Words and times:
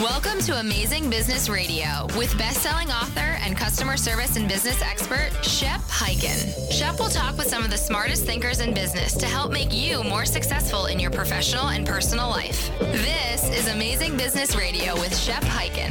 Welcome 0.00 0.38
to 0.44 0.58
Amazing 0.58 1.10
Business 1.10 1.50
Radio 1.50 2.06
with 2.16 2.36
best-selling 2.38 2.88
author 2.88 3.36
and 3.44 3.54
customer 3.54 3.98
service 3.98 4.34
and 4.34 4.48
business 4.48 4.80
expert 4.80 5.28
Shep 5.44 5.78
Hyken. 5.82 6.72
Shep 6.72 6.98
will 6.98 7.10
talk 7.10 7.36
with 7.36 7.48
some 7.48 7.64
of 7.64 7.70
the 7.70 7.76
smartest 7.76 8.24
thinkers 8.24 8.60
in 8.60 8.72
business 8.72 9.14
to 9.18 9.26
help 9.26 9.52
make 9.52 9.74
you 9.74 10.02
more 10.04 10.24
successful 10.24 10.86
in 10.86 10.98
your 10.98 11.10
professional 11.10 11.68
and 11.68 11.86
personal 11.86 12.30
life. 12.30 12.70
This 12.78 13.50
is 13.50 13.68
Amazing 13.68 14.16
Business 14.16 14.56
Radio 14.56 14.94
with 14.94 15.14
Shep 15.14 15.42
Hyken. 15.42 15.90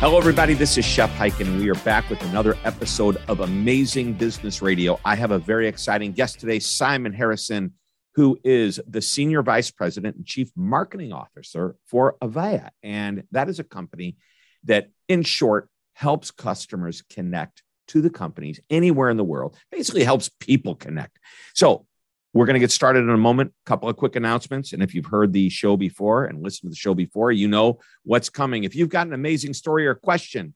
Hello, 0.00 0.18
everybody. 0.18 0.54
This 0.54 0.76
is 0.76 0.84
Shep 0.84 1.10
Hyken, 1.10 1.56
we 1.56 1.70
are 1.70 1.76
back 1.76 2.10
with 2.10 2.20
another 2.22 2.58
episode 2.64 3.18
of 3.28 3.38
Amazing 3.38 4.14
Business 4.14 4.60
Radio. 4.60 4.98
I 5.04 5.14
have 5.14 5.30
a 5.30 5.38
very 5.38 5.68
exciting 5.68 6.10
guest 6.10 6.40
today, 6.40 6.58
Simon 6.58 7.12
Harrison 7.12 7.74
who 8.14 8.38
is 8.44 8.80
the 8.86 9.02
senior 9.02 9.42
vice 9.42 9.70
president 9.70 10.16
and 10.16 10.26
chief 10.26 10.50
marketing 10.56 11.12
officer 11.12 11.76
for 11.86 12.16
Avaya. 12.22 12.70
And 12.82 13.24
that 13.30 13.48
is 13.48 13.58
a 13.58 13.64
company 13.64 14.16
that, 14.64 14.90
in 15.08 15.22
short, 15.22 15.68
helps 15.94 16.30
customers 16.30 17.02
connect 17.10 17.62
to 17.88 18.00
the 18.00 18.10
companies 18.10 18.60
anywhere 18.70 19.10
in 19.10 19.16
the 19.16 19.24
world, 19.24 19.56
basically 19.70 20.04
helps 20.04 20.30
people 20.40 20.74
connect. 20.74 21.18
So, 21.54 21.86
we're 22.32 22.46
going 22.46 22.54
to 22.54 22.60
get 22.60 22.70
started 22.70 23.00
in 23.00 23.10
a 23.10 23.18
moment. 23.18 23.52
A 23.66 23.68
couple 23.68 23.88
of 23.88 23.96
quick 23.96 24.14
announcements. 24.14 24.72
And 24.72 24.82
if 24.82 24.94
you've 24.94 25.06
heard 25.06 25.32
the 25.32 25.48
show 25.48 25.76
before 25.76 26.26
and 26.26 26.42
listened 26.42 26.70
to 26.70 26.74
the 26.74 26.76
show 26.76 26.94
before, 26.94 27.32
you 27.32 27.48
know 27.48 27.80
what's 28.04 28.30
coming. 28.30 28.64
If 28.64 28.76
you've 28.76 28.88
got 28.88 29.08
an 29.08 29.12
amazing 29.12 29.52
story 29.52 29.86
or 29.86 29.96
question, 29.96 30.54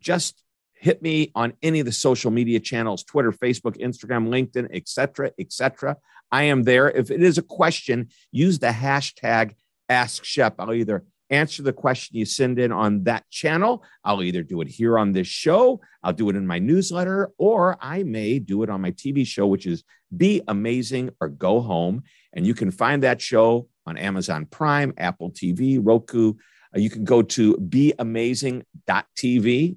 just 0.00 0.42
hit 0.82 1.00
me 1.00 1.30
on 1.36 1.52
any 1.62 1.78
of 1.78 1.86
the 1.86 1.92
social 1.92 2.30
media 2.30 2.58
channels 2.58 3.04
twitter 3.04 3.30
facebook 3.30 3.78
instagram 3.80 4.26
linkedin 4.28 4.68
etc 4.72 5.30
etc 5.38 5.96
i 6.32 6.42
am 6.44 6.64
there. 6.64 6.90
If 6.90 7.10
it 7.10 7.22
is 7.22 7.38
a 7.38 7.42
question 7.42 8.08
use 8.32 8.58
the 8.58 8.68
hashtag 8.68 9.54
ask 9.88 10.24
shep 10.24 10.56
i'll 10.58 10.74
either 10.74 11.04
answer 11.30 11.62
the 11.62 11.72
question 11.72 12.18
you 12.18 12.26
send 12.26 12.58
in 12.58 12.70
on 12.72 13.04
that 13.04 13.24
channel. 13.30 13.82
I'll 14.04 14.22
either 14.22 14.42
do 14.42 14.60
it 14.60 14.68
here 14.68 14.98
on 14.98 15.12
this 15.12 15.28
show 15.28 15.80
i'll 16.02 16.12
do 16.12 16.28
it 16.30 16.36
in 16.36 16.46
my 16.46 16.58
newsletter 16.58 17.30
or 17.38 17.78
i 17.80 18.02
may 18.02 18.40
do 18.40 18.64
it 18.64 18.70
on 18.70 18.80
my 18.80 18.90
tv 18.90 19.24
show 19.24 19.46
which 19.46 19.66
is 19.66 19.84
be 20.14 20.42
amazing 20.48 21.10
or 21.20 21.28
go 21.28 21.60
home. 21.60 22.02
And 22.32 22.44
you 22.46 22.54
can 22.54 22.70
find 22.72 23.04
that 23.04 23.22
show 23.22 23.68
on 23.86 23.96
amazon 23.96 24.46
prime 24.46 24.92
apple 24.98 25.30
tv 25.30 25.80
roku 25.80 26.34
Uh, 26.74 26.80
you 26.80 26.90
can 26.90 27.04
go 27.04 27.22
to 27.22 27.54
beamazing.tv. 27.56 28.64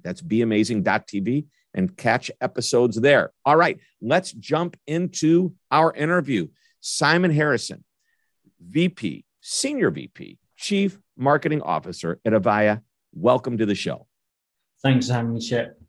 That's 0.04 0.22
beamazing.tv 0.22 1.46
and 1.74 1.96
catch 1.98 2.32
episodes 2.42 3.00
there. 3.00 3.32
All 3.46 3.58
right, 3.58 3.78
let's 4.02 4.32
jump 4.32 4.78
into 4.88 5.54
our 5.70 5.94
interview. 5.94 6.48
Simon 6.80 7.32
Harrison, 7.32 7.84
VP, 8.70 9.26
Senior 9.42 9.92
VP, 9.92 10.38
Chief 10.56 11.00
Marketing 11.18 11.62
Officer 11.62 12.20
at 12.26 12.34
Avaya. 12.34 12.82
Welcome 13.14 13.58
to 13.58 13.66
the 13.66 13.76
show. 13.76 14.08
Thanks 14.82 15.08
for 15.08 15.14
having 15.14 15.34
me. 15.34 15.42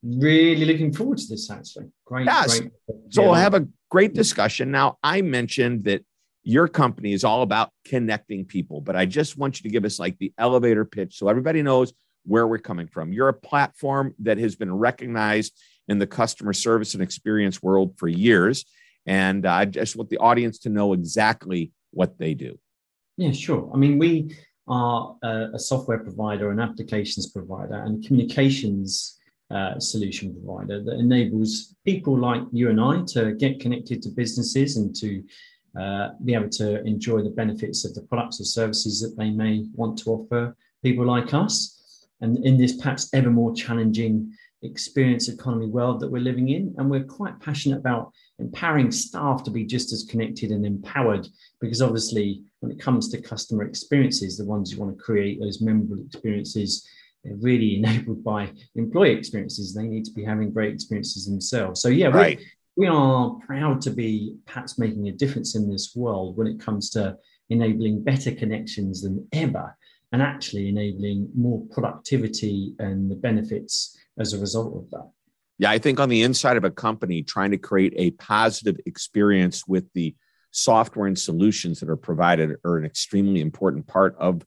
Really 0.03 0.65
looking 0.65 0.93
forward 0.93 1.19
to 1.19 1.27
this, 1.29 1.51
actually. 1.51 1.87
Great. 2.05 2.27
Yes. 2.27 2.61
Great. 2.61 2.73
So 3.11 3.23
we'll 3.23 3.35
have 3.35 3.55
a 3.55 3.67
great 3.91 4.15
discussion. 4.15 4.71
Now, 4.71 4.99
I 5.03 5.23
mentioned 5.23 5.85
that 5.85 6.05
your 6.47 6.69
company 6.69 7.13
is 7.13 7.25
all 7.25 7.43
about 7.43 7.71
connecting 7.85 8.45
people, 8.45 8.81
but 8.81 8.95
I 8.95 9.05
just 9.05 9.37
want 9.37 9.59
you 9.59 9.69
to 9.69 9.73
give 9.73 9.85
us 9.85 9.99
like 9.99 10.17
the 10.19 10.33
elevator 10.39 10.85
pitch 10.85 11.19
so 11.19 11.29
everybody 11.29 11.61
knows 11.61 11.93
where 12.25 12.47
we're 12.47 12.59
coming 12.59 12.87
from. 12.87 13.13
You're 13.13 13.29
a 13.29 13.35
platform 13.35 14.15
that 14.21 14.39
has 14.39 14.55
been 14.55 14.73
recognized 14.73 15.61
in 15.89 15.99
the 15.99 16.07
customer 16.07 16.53
service 16.53 16.95
and 16.95 17.03
experience 17.03 17.61
world 17.65 17.95
for 17.99 18.07
years. 18.07 18.65
And 19.07 19.45
I 19.45 19.65
just 19.65 19.97
want 19.97 20.09
the 20.09 20.19
audience 20.19 20.61
to 20.61 20.69
know 20.69 20.93
exactly 20.93 21.73
what 21.91 22.17
they 22.17 22.35
do. 22.35 22.57
Yeah, 23.17 23.33
sure. 23.33 23.69
I 23.75 23.77
mean, 23.77 23.99
we 23.99 24.37
are 24.69 25.17
a, 25.25 25.59
software 25.59 25.99
provider, 25.99 26.53
an 26.53 26.61
applications 26.61 27.29
provider, 27.29 27.75
and 27.75 28.07
communications 28.07 29.19
uh, 29.51 29.81
solution 29.81 30.33
provider 30.33 30.81
that 30.85 30.99
enables 30.99 31.75
people 31.85 32.17
like 32.17 32.43
you 32.53 32.71
and 32.71 32.81
I 32.81 33.03
to 33.15 33.33
get 33.33 33.59
connected 33.59 34.01
to 34.03 34.11
businesses 34.11 34.77
and 34.77 34.95
to 34.97 35.25
uh, 35.79 36.11
be 36.25 36.35
able 36.35 36.49
to 36.49 36.83
enjoy 36.85 37.23
the 37.23 37.31
benefits 37.31 37.85
of 37.85 37.95
the 37.95 38.03
products 38.03 38.41
or 38.41 38.45
services 38.45 39.01
that 39.01 39.17
they 39.17 39.31
may 39.31 39.67
want 39.75 39.99
to 39.99 40.11
offer 40.11 40.57
people 40.83 41.05
like 41.05 41.35
us. 41.35 42.09
And 42.21 42.45
in 42.47 42.57
this 42.57 42.77
perhaps 42.77 43.13
ever 43.13 43.31
more 43.31 43.55
challenging 43.55 44.33
experience 44.63 45.29
economy 45.29 45.67
world 45.67 46.01
that 46.01 46.11
we're 46.11 46.23
living 46.23 46.49
in, 46.49 46.75
and 46.79 46.91
we're 46.91 47.05
quite 47.05 47.39
passionate 47.41 47.79
about 47.79 48.13
empowering 48.39 48.91
staff 48.91 49.43
to 49.45 49.51
be 49.51 49.65
just 49.65 49.93
as 49.93 50.05
connected 50.05 50.51
and 50.51 50.65
empowered 50.65 51.27
because 51.61 51.83
obviously 51.83 52.43
when 52.61 52.73
it 52.73 52.81
comes 52.81 53.09
to 53.09 53.21
customer 53.21 53.65
experiences 53.65 54.37
the 54.37 54.45
ones 54.45 54.73
you 54.73 54.79
want 54.79 54.97
to 54.97 55.03
create 55.03 55.41
those 55.41 55.61
memorable 55.61 55.99
experiences 55.99 56.87
they're 57.27 57.37
really 57.37 57.77
enabled 57.79 58.23
by 58.23 58.51
employee 58.77 59.13
experiences. 59.13 59.75
They 59.75 59.87
need 59.87 60.05
to 60.05 60.13
be 60.13 60.25
having 60.25 60.53
great 60.53 60.75
experiences 60.75 61.27
themselves. 61.27 61.81
So 61.81 61.89
yeah 61.89 62.09
right 62.09 62.39
we 62.77 62.87
are 62.87 63.31
proud 63.47 63.81
to 63.81 63.91
be 63.91 64.37
perhaps 64.45 64.79
making 64.79 65.09
a 65.09 65.13
difference 65.13 65.57
in 65.57 65.71
this 65.71 65.93
world 65.97 66.37
when 66.37 66.47
it 66.47 66.61
comes 66.61 66.91
to 66.91 67.17
enabling 67.49 68.05
better 68.05 68.31
connections 68.33 69.03
than 69.03 69.27
ever 69.33 69.77
and 70.13 70.23
actually 70.23 70.69
enabling 70.69 71.31
more 71.35 71.63
productivity 71.71 72.75
and 72.79 73.11
the 73.11 73.17
benefits 73.17 73.99
as 74.19 74.33
a 74.33 74.39
result 74.39 74.77
of 74.77 74.91
that. 74.91 75.11
Yeah, 75.59 75.71
I 75.71 75.79
think 75.79 75.99
on 75.99 76.11
the 76.11 76.23
inside 76.23 76.59
of 76.59 76.65
a 76.65 76.71
company, 76.71 77.23
trying 77.23 77.51
to 77.53 77.59
create 77.59 77.95
a 77.97 78.11
positive 78.13 78.79
experience 78.85 79.67
with 79.67 79.91
the 79.95 80.15
software 80.51 81.07
and 81.07 81.19
solutions 81.19 81.81
that 81.81 81.89
are 81.89 81.97
provided 81.97 82.57
are 82.65 82.77
an 82.77 82.85
extremely 82.85 83.41
important 83.41 83.87
part 83.87 84.15
of 84.19 84.45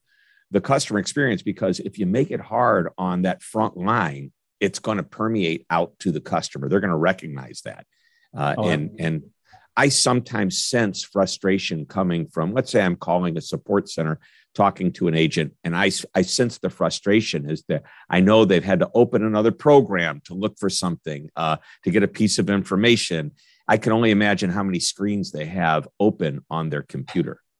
the 0.52 0.60
customer 0.60 1.00
experience 1.00 1.42
because 1.42 1.80
if 1.80 1.98
you 1.98 2.06
make 2.06 2.30
it 2.30 2.40
hard 2.40 2.88
on 2.96 3.22
that 3.22 3.42
front 3.42 3.76
line, 3.76 4.32
it's 4.60 4.78
going 4.78 4.98
to 4.98 5.02
permeate 5.02 5.66
out 5.68 5.98
to 6.00 6.12
the 6.12 6.20
customer. 6.20 6.68
They're 6.68 6.80
going 6.80 6.90
to 6.90 6.96
recognize 6.96 7.62
that. 7.64 7.86
Uh, 8.36 8.54
oh, 8.56 8.68
and 8.68 8.96
and 8.98 9.22
I 9.76 9.88
sometimes 9.88 10.62
sense 10.62 11.02
frustration 11.02 11.86
coming 11.86 12.26
from, 12.26 12.52
let's 12.52 12.70
say 12.70 12.82
I'm 12.82 12.96
calling 12.96 13.38
a 13.38 13.40
support 13.40 13.88
center, 13.88 14.18
talking 14.54 14.92
to 14.92 15.08
an 15.08 15.14
agent, 15.14 15.54
and 15.64 15.76
I, 15.76 15.90
I 16.14 16.22
sense 16.22 16.58
the 16.58 16.70
frustration 16.70 17.48
is 17.48 17.64
that 17.68 17.84
I 18.08 18.20
know 18.20 18.44
they've 18.44 18.62
had 18.62 18.80
to 18.80 18.90
open 18.94 19.24
another 19.24 19.52
program 19.52 20.20
to 20.24 20.34
look 20.34 20.58
for 20.58 20.68
something, 20.68 21.30
uh, 21.36 21.56
to 21.84 21.90
get 21.90 22.02
a 22.02 22.08
piece 22.08 22.38
of 22.38 22.50
information. 22.50 23.32
I 23.68 23.76
can 23.76 23.92
only 23.92 24.10
imagine 24.10 24.50
how 24.50 24.64
many 24.64 24.80
screens 24.80 25.30
they 25.30 25.46
have 25.46 25.88
open 25.98 26.44
on 26.50 26.68
their 26.68 26.82
computer. 26.82 27.40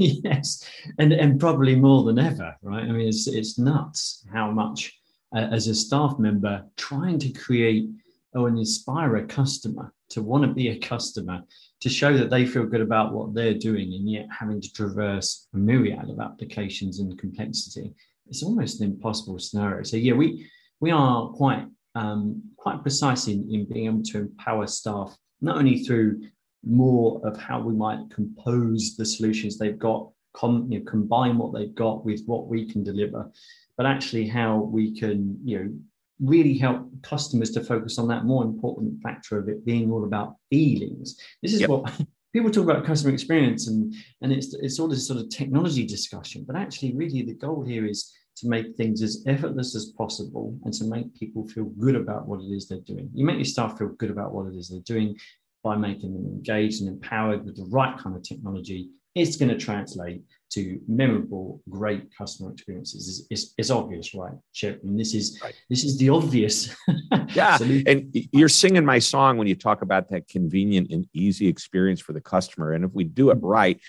Yes, 0.00 0.64
and 0.98 1.12
and 1.12 1.40
probably 1.40 1.74
more 1.74 2.04
than 2.04 2.18
ever, 2.18 2.54
right? 2.62 2.84
I 2.84 2.92
mean, 2.92 3.08
it's 3.08 3.26
it's 3.26 3.58
nuts 3.58 4.24
how 4.32 4.50
much 4.50 4.96
uh, 5.34 5.48
as 5.50 5.66
a 5.66 5.74
staff 5.74 6.18
member 6.18 6.64
trying 6.76 7.18
to 7.20 7.30
create 7.30 7.88
or 8.34 8.48
inspire 8.48 9.16
a 9.16 9.26
customer 9.26 9.92
to 10.10 10.22
want 10.22 10.44
to 10.44 10.52
be 10.52 10.68
a 10.68 10.78
customer, 10.78 11.42
to 11.80 11.88
show 11.88 12.16
that 12.16 12.30
they 12.30 12.46
feel 12.46 12.66
good 12.66 12.80
about 12.80 13.12
what 13.12 13.34
they're 13.34 13.54
doing, 13.54 13.94
and 13.94 14.10
yet 14.10 14.26
having 14.36 14.60
to 14.60 14.72
traverse 14.72 15.48
a 15.54 15.56
myriad 15.56 16.08
of 16.10 16.20
applications 16.20 17.00
and 17.00 17.18
complexity. 17.18 17.94
It's 18.28 18.42
almost 18.42 18.80
an 18.80 18.90
impossible 18.90 19.38
scenario. 19.38 19.82
So 19.82 19.96
yeah, 19.96 20.14
we 20.14 20.50
we 20.80 20.90
are 20.90 21.28
quite 21.30 21.66
um, 21.94 22.42
quite 22.56 22.82
precise 22.82 23.28
in, 23.28 23.48
in 23.50 23.66
being 23.66 23.86
able 23.86 24.02
to 24.04 24.18
empower 24.18 24.66
staff 24.66 25.16
not 25.40 25.56
only 25.56 25.84
through 25.84 26.20
more 26.64 27.20
of 27.26 27.36
how 27.36 27.60
we 27.60 27.74
might 27.74 28.10
compose 28.10 28.96
the 28.96 29.06
solutions 29.06 29.56
they've 29.56 29.78
got, 29.78 30.10
com, 30.34 30.66
you 30.70 30.78
know, 30.78 30.84
combine 30.90 31.38
what 31.38 31.52
they've 31.54 31.74
got 31.74 32.04
with 32.04 32.22
what 32.26 32.48
we 32.48 32.70
can 32.70 32.82
deliver, 32.82 33.30
but 33.76 33.86
actually 33.86 34.26
how 34.26 34.58
we 34.58 34.98
can 34.98 35.38
you 35.44 35.58
know 35.58 35.72
really 36.20 36.56
help 36.56 36.90
customers 37.02 37.50
to 37.52 37.62
focus 37.62 37.98
on 37.98 38.08
that 38.08 38.24
more 38.24 38.42
important 38.42 39.00
factor 39.02 39.38
of 39.38 39.48
it 39.48 39.64
being 39.64 39.90
all 39.90 40.04
about 40.04 40.36
feelings. 40.50 41.16
This 41.42 41.52
is 41.52 41.60
yep. 41.60 41.70
what 41.70 41.92
people 42.32 42.50
talk 42.50 42.64
about 42.64 42.84
customer 42.84 43.12
experience 43.12 43.68
and 43.68 43.94
and 44.22 44.32
it's 44.32 44.54
it's 44.54 44.78
all 44.78 44.88
this 44.88 45.06
sort 45.06 45.20
of 45.20 45.28
technology 45.28 45.86
discussion, 45.86 46.44
but 46.46 46.56
actually 46.56 46.94
really 46.94 47.22
the 47.22 47.34
goal 47.34 47.64
here 47.64 47.86
is 47.86 48.12
to 48.36 48.48
make 48.48 48.76
things 48.76 49.02
as 49.02 49.24
effortless 49.26 49.74
as 49.74 49.86
possible 49.96 50.56
and 50.64 50.72
to 50.72 50.84
make 50.84 51.12
people 51.14 51.46
feel 51.48 51.64
good 51.64 51.96
about 51.96 52.28
what 52.28 52.40
it 52.40 52.46
is 52.46 52.68
they're 52.68 52.78
doing. 52.80 53.10
You 53.12 53.24
make 53.24 53.36
your 53.36 53.44
staff 53.44 53.78
feel 53.78 53.88
good 53.88 54.10
about 54.10 54.32
what 54.32 54.46
it 54.46 54.56
is 54.56 54.68
they're 54.68 54.80
doing 54.80 55.16
by 55.64 55.76
making 55.76 56.14
them 56.14 56.24
engaged 56.26 56.80
and 56.80 56.88
empowered 56.88 57.44
with 57.44 57.56
the 57.56 57.64
right 57.64 57.98
kind 57.98 58.14
of 58.14 58.22
technology 58.22 58.90
it's 59.14 59.36
going 59.36 59.48
to 59.48 59.56
translate 59.56 60.22
to 60.50 60.80
memorable, 60.88 61.60
great 61.68 62.14
customer 62.16 62.52
experiences. 62.52 63.08
It's, 63.08 63.26
it's, 63.30 63.54
it's 63.58 63.70
obvious, 63.70 64.14
right, 64.14 64.32
Shep? 64.52 64.82
And 64.82 64.98
this 64.98 65.14
is 65.14 65.38
right. 65.42 65.54
this 65.68 65.84
is 65.84 65.98
the 65.98 66.10
obvious. 66.10 66.74
yeah, 67.34 67.58
and 67.86 68.08
you're 68.32 68.48
singing 68.48 68.84
my 68.84 68.98
song 68.98 69.36
when 69.36 69.46
you 69.46 69.54
talk 69.54 69.82
about 69.82 70.10
that 70.10 70.28
convenient 70.28 70.90
and 70.90 71.06
easy 71.12 71.48
experience 71.48 72.00
for 72.00 72.12
the 72.12 72.20
customer. 72.20 72.72
And 72.72 72.84
if 72.84 72.92
we 72.92 73.04
do 73.04 73.30
it 73.30 73.38
right, 73.42 73.80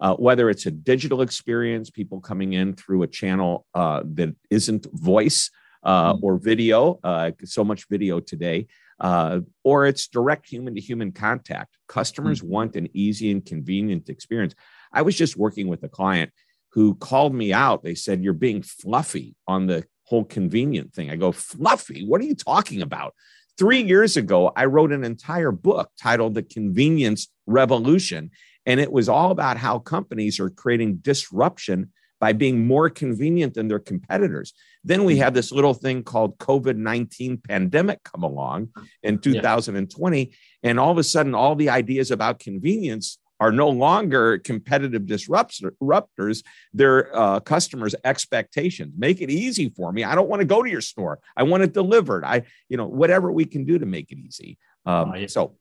uh, 0.00 0.14
whether 0.14 0.50
it's 0.50 0.66
a 0.66 0.70
digital 0.70 1.22
experience, 1.22 1.90
people 1.90 2.20
coming 2.20 2.52
in 2.52 2.74
through 2.74 3.02
a 3.02 3.06
channel 3.06 3.66
uh, 3.74 4.02
that 4.04 4.34
isn't 4.50 4.86
voice 4.92 5.50
uh, 5.82 6.14
mm-hmm. 6.14 6.24
or 6.24 6.38
video, 6.38 6.98
uh, 7.04 7.30
so 7.44 7.64
much 7.64 7.88
video 7.88 8.20
today, 8.20 8.66
uh, 9.00 9.40
or 9.64 9.86
it's 9.86 10.08
direct 10.08 10.46
human 10.48 10.74
to 10.74 10.80
human 10.80 11.12
contact. 11.12 11.76
Customers 11.88 12.40
mm-hmm. 12.40 12.50
want 12.50 12.76
an 12.76 12.88
easy 12.92 13.30
and 13.30 13.44
convenient 13.44 14.08
experience. 14.08 14.54
I 14.96 15.02
was 15.02 15.14
just 15.14 15.36
working 15.36 15.68
with 15.68 15.82
a 15.82 15.88
client 15.88 16.32
who 16.72 16.94
called 16.94 17.34
me 17.34 17.52
out. 17.52 17.84
They 17.84 17.94
said, 17.94 18.24
You're 18.24 18.32
being 18.32 18.62
fluffy 18.62 19.36
on 19.46 19.66
the 19.66 19.84
whole 20.04 20.24
convenient 20.24 20.94
thing. 20.94 21.10
I 21.10 21.16
go, 21.16 21.32
Fluffy? 21.32 22.06
What 22.06 22.20
are 22.20 22.24
you 22.24 22.34
talking 22.34 22.80
about? 22.80 23.14
Three 23.58 23.82
years 23.82 24.16
ago, 24.16 24.52
I 24.56 24.64
wrote 24.64 24.92
an 24.92 25.04
entire 25.04 25.52
book 25.52 25.90
titled 26.00 26.34
The 26.34 26.42
Convenience 26.42 27.28
Revolution. 27.46 28.30
And 28.64 28.80
it 28.80 28.90
was 28.90 29.08
all 29.08 29.30
about 29.30 29.58
how 29.58 29.78
companies 29.78 30.40
are 30.40 30.50
creating 30.50 30.96
disruption 30.96 31.92
by 32.18 32.32
being 32.32 32.66
more 32.66 32.88
convenient 32.88 33.54
than 33.54 33.68
their 33.68 33.78
competitors. 33.78 34.54
Then 34.82 35.04
we 35.04 35.16
hmm. 35.16 35.22
had 35.22 35.34
this 35.34 35.52
little 35.52 35.74
thing 35.74 36.02
called 36.02 36.38
COVID 36.38 36.76
19 36.76 37.38
pandemic 37.38 38.02
come 38.02 38.22
along 38.22 38.70
in 39.02 39.18
2020. 39.18 40.20
Yeah. 40.20 40.34
And 40.62 40.80
all 40.80 40.90
of 40.90 40.98
a 40.98 41.04
sudden, 41.04 41.34
all 41.34 41.54
the 41.54 41.68
ideas 41.68 42.10
about 42.10 42.38
convenience 42.38 43.18
are 43.38 43.52
no 43.52 43.68
longer 43.68 44.38
competitive 44.38 45.02
disruptors. 45.02 46.42
They're 46.72 47.16
uh, 47.16 47.40
customers' 47.40 47.94
expectations. 48.04 48.94
Make 48.96 49.20
it 49.20 49.30
easy 49.30 49.68
for 49.68 49.92
me. 49.92 50.04
I 50.04 50.14
don't 50.14 50.28
want 50.28 50.40
to 50.40 50.46
go 50.46 50.62
to 50.62 50.70
your 50.70 50.80
store. 50.80 51.18
I 51.36 51.42
want 51.42 51.62
it 51.62 51.72
delivered. 51.72 52.24
I, 52.24 52.42
you 52.68 52.76
know, 52.76 52.86
whatever 52.86 53.30
we 53.30 53.44
can 53.44 53.64
do 53.64 53.78
to 53.78 53.86
make 53.86 54.10
it 54.10 54.18
easy. 54.18 54.58
Um, 54.84 55.12
oh, 55.12 55.16
yeah. 55.16 55.26
So, 55.26 55.56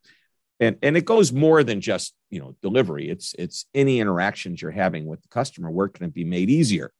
and 0.60 0.78
and 0.82 0.96
it 0.96 1.06
goes 1.06 1.34
more 1.34 1.64
than 1.64 1.82
just 1.82 2.14
you 2.30 2.40
know 2.40 2.56
delivery. 2.62 3.10
It's 3.10 3.36
it's 3.38 3.66
any 3.74 4.00
interactions 4.00 4.62
you're 4.62 4.72
having 4.72 5.06
with 5.06 5.22
the 5.22 5.28
customer. 5.28 5.70
Where 5.70 5.90
can 5.90 6.06
it 6.06 6.14
be 6.14 6.24
made 6.24 6.50
easier? 6.50 6.94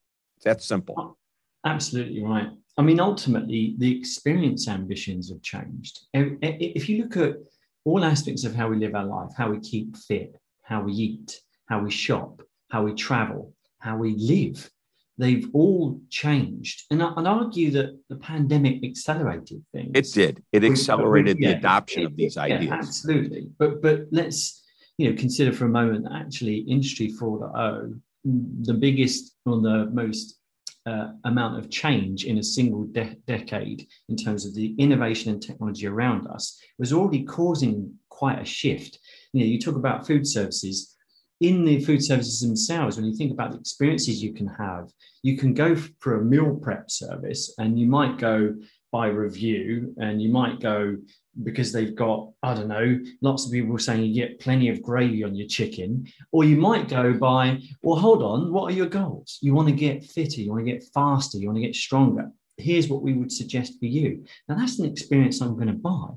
That's 0.44 0.66
simple. 0.66 0.94
Oh, 0.98 1.16
absolutely 1.64 2.22
right. 2.22 2.48
I 2.78 2.82
mean, 2.82 3.00
ultimately, 3.00 3.74
the 3.78 3.98
experience 3.98 4.68
ambitions 4.68 5.30
have 5.30 5.40
changed. 5.40 6.00
If 6.12 6.88
you 6.90 7.04
look 7.04 7.16
at 7.16 7.36
all 7.84 8.04
aspects 8.04 8.44
of 8.44 8.54
how 8.54 8.68
we 8.68 8.76
live 8.76 8.94
our 8.94 9.06
life, 9.06 9.30
how 9.36 9.50
we 9.50 9.60
keep 9.60 9.96
fit, 9.96 10.36
how 10.66 10.82
we 10.82 10.92
eat, 10.92 11.40
how 11.66 11.80
we 11.80 11.90
shop, 11.90 12.42
how 12.70 12.82
we 12.82 12.92
travel, 12.92 13.54
how 13.78 13.96
we 13.96 14.16
live. 14.16 14.68
They've 15.16 15.48
all 15.54 16.00
changed. 16.10 16.82
And 16.90 17.02
I, 17.02 17.12
would 17.14 17.26
argue 17.26 17.70
that 17.70 17.98
the 18.10 18.16
pandemic 18.16 18.84
accelerated 18.84 19.64
things. 19.72 19.92
It 19.94 20.12
did. 20.12 20.42
It 20.52 20.64
accelerated 20.64 21.38
yeah, 21.38 21.52
the 21.52 21.58
adoption 21.58 22.02
it, 22.02 22.06
of 22.06 22.16
these 22.16 22.36
ideas. 22.36 22.64
Yeah, 22.64 22.74
absolutely. 22.74 23.48
But 23.58 23.80
but 23.80 24.06
let's 24.10 24.62
you 24.98 25.08
know 25.08 25.16
consider 25.16 25.52
for 25.52 25.64
a 25.64 25.70
moment 25.70 26.04
that 26.04 26.12
actually 26.12 26.56
industry 26.58 27.14
4.0, 27.18 28.00
the 28.24 28.74
biggest 28.74 29.36
or 29.46 29.60
the 29.60 29.86
most 29.86 30.38
uh, 30.84 31.12
amount 31.24 31.58
of 31.58 31.70
change 31.70 32.24
in 32.24 32.38
a 32.38 32.42
single 32.42 32.84
de- 32.84 33.16
decade 33.26 33.86
in 34.08 34.16
terms 34.16 34.44
of 34.44 34.54
the 34.54 34.74
innovation 34.78 35.32
and 35.32 35.42
technology 35.42 35.86
around 35.86 36.26
us 36.28 36.60
was 36.78 36.92
already 36.92 37.24
causing 37.24 37.92
quite 38.08 38.38
a 38.38 38.44
shift 38.44 38.98
you 39.32 39.40
know, 39.40 39.46
you 39.46 39.60
talk 39.60 39.76
about 39.76 40.06
food 40.06 40.26
services. 40.26 40.94
In 41.40 41.64
the 41.64 41.84
food 41.84 42.02
services 42.02 42.40
themselves, 42.40 42.96
when 42.96 43.04
you 43.04 43.14
think 43.14 43.30
about 43.30 43.52
the 43.52 43.58
experiences 43.58 44.22
you 44.22 44.32
can 44.32 44.46
have, 44.46 44.90
you 45.22 45.36
can 45.36 45.52
go 45.52 45.76
for 46.00 46.16
a 46.16 46.24
meal 46.24 46.58
prep 46.62 46.90
service 46.90 47.54
and 47.58 47.78
you 47.78 47.86
might 47.86 48.16
go 48.16 48.54
by 48.90 49.08
review 49.08 49.94
and 49.98 50.22
you 50.22 50.30
might 50.30 50.60
go 50.60 50.96
because 51.42 51.72
they've 51.72 51.94
got, 51.94 52.30
I 52.42 52.54
don't 52.54 52.68
know, 52.68 52.98
lots 53.20 53.44
of 53.44 53.52
people 53.52 53.78
saying 53.78 54.04
you 54.04 54.14
get 54.14 54.40
plenty 54.40 54.70
of 54.70 54.82
gravy 54.82 55.22
on 55.22 55.34
your 55.34 55.46
chicken. 55.48 56.06
Or 56.32 56.44
you 56.44 56.56
might 56.56 56.88
go 56.88 57.12
by, 57.12 57.60
well, 57.82 58.00
hold 58.00 58.22
on, 58.22 58.52
what 58.52 58.72
are 58.72 58.74
your 58.74 58.86
goals? 58.86 59.38
You 59.42 59.52
want 59.52 59.68
to 59.68 59.74
get 59.74 60.04
fitter, 60.04 60.40
you 60.40 60.50
want 60.50 60.64
to 60.64 60.72
get 60.72 60.84
faster, 60.94 61.36
you 61.36 61.48
want 61.48 61.58
to 61.58 61.66
get 61.66 61.74
stronger. 61.74 62.30
Here's 62.58 62.88
what 62.88 63.02
we 63.02 63.12
would 63.12 63.32
suggest 63.32 63.78
for 63.78 63.86
you. 63.86 64.24
Now, 64.48 64.56
that's 64.56 64.78
an 64.78 64.86
experience 64.86 65.40
I'm 65.40 65.54
going 65.54 65.68
to 65.68 65.74
buy. 65.74 66.08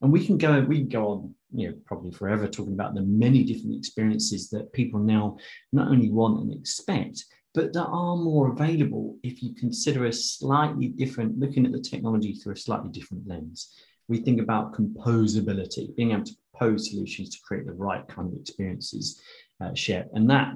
And 0.00 0.12
we 0.12 0.24
can 0.24 0.38
go, 0.38 0.60
we 0.60 0.78
can 0.78 0.88
go 0.88 1.08
on 1.08 1.34
you 1.52 1.68
know 1.68 1.74
probably 1.86 2.10
forever 2.10 2.46
talking 2.46 2.74
about 2.74 2.94
the 2.94 3.02
many 3.02 3.42
different 3.44 3.76
experiences 3.76 4.50
that 4.50 4.72
people 4.72 5.00
now 5.00 5.36
not 5.72 5.88
only 5.88 6.10
want 6.10 6.40
and 6.40 6.52
expect 6.52 7.24
but 7.54 7.72
that 7.72 7.86
are 7.86 8.16
more 8.16 8.52
available 8.52 9.16
if 9.22 9.42
you 9.42 9.54
consider 9.54 10.06
a 10.06 10.12
slightly 10.12 10.88
different 10.88 11.38
looking 11.38 11.64
at 11.64 11.72
the 11.72 11.80
technology 11.80 12.34
through 12.34 12.52
a 12.52 12.56
slightly 12.56 12.90
different 12.90 13.26
lens 13.26 13.74
we 14.08 14.18
think 14.18 14.40
about 14.40 14.74
composability 14.74 15.94
being 15.96 16.12
able 16.12 16.24
to 16.24 16.36
propose 16.52 16.90
solutions 16.90 17.30
to 17.30 17.38
create 17.46 17.66
the 17.66 17.72
right 17.72 18.06
kind 18.08 18.32
of 18.32 18.38
experiences 18.38 19.20
uh, 19.60 19.74
share 19.74 20.06
and 20.12 20.28
that 20.28 20.52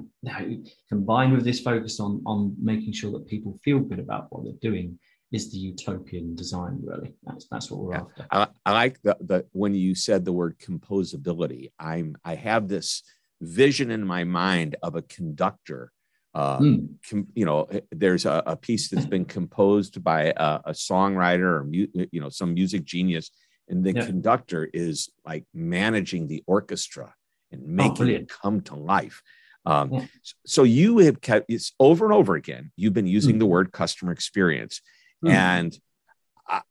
combined 0.89 1.33
with 1.33 1.43
this 1.43 1.59
focus 1.59 1.99
on 1.99 2.21
on 2.25 2.55
making 2.61 2.93
sure 2.93 3.11
that 3.11 3.27
people 3.27 3.59
feel 3.63 3.79
good 3.79 3.99
about 3.99 4.27
what 4.29 4.43
they're 4.43 4.53
doing 4.71 4.97
is 5.33 5.51
the 5.51 5.57
utopian 5.57 6.35
design 6.35 6.79
really 6.83 7.13
that's 7.23 7.47
that's 7.51 7.69
what 7.69 7.81
we're 7.81 7.93
yeah. 7.93 8.01
after 8.01 8.27
I, 8.31 8.47
I, 8.65 8.71
like 8.71 9.01
the, 9.01 9.17
the 9.19 9.45
when 9.51 9.73
you 9.73 9.95
said 9.95 10.23
the 10.23 10.31
word 10.31 10.57
composability 10.59 11.71
i'm 11.79 12.15
i 12.23 12.35
have 12.35 12.67
this 12.67 13.03
vision 13.41 13.91
in 13.91 14.05
my 14.05 14.23
mind 14.23 14.77
of 14.81 14.95
a 14.95 15.01
conductor 15.01 15.91
uh, 16.35 16.59
mm. 16.59 16.87
com, 17.09 17.27
you 17.35 17.45
know 17.45 17.63
eh, 17.63 17.81
there's 17.91 18.25
a, 18.25 18.41
a, 18.45 18.55
piece 18.55 18.89
that's 18.89 19.05
been 19.05 19.25
composed 19.25 20.03
by 20.03 20.33
a, 20.35 20.59
a 20.65 20.71
songwriter 20.71 21.59
or 21.59 21.63
mu- 21.63 22.07
you 22.11 22.21
know 22.21 22.29
some 22.29 22.53
music 22.53 22.85
genius 22.85 23.29
and 23.69 23.83
the 23.83 23.93
yeah. 23.93 24.05
conductor 24.05 24.69
is 24.73 25.09
like 25.25 25.45
managing 25.53 26.27
the 26.27 26.43
orchestra 26.47 27.13
and 27.51 27.61
oh, 27.63 27.67
making 27.67 28.09
oh, 28.09 28.13
it 28.13 28.29
come 28.29 28.61
to 28.61 28.75
life 28.75 29.21
um, 29.65 29.93
yeah. 29.93 30.05
so 30.45 30.63
you 30.63 30.99
have 30.99 31.21
kept 31.21 31.45
it's 31.49 31.73
over 31.79 32.05
and 32.05 32.13
over 32.13 32.35
again 32.35 32.71
you've 32.75 32.93
been 32.93 33.07
using 33.07 33.35
mm. 33.35 33.39
the 33.39 33.45
word 33.45 33.71
customer 33.71 34.11
experience 34.11 34.81
Mm. 35.23 35.31
And 35.31 35.79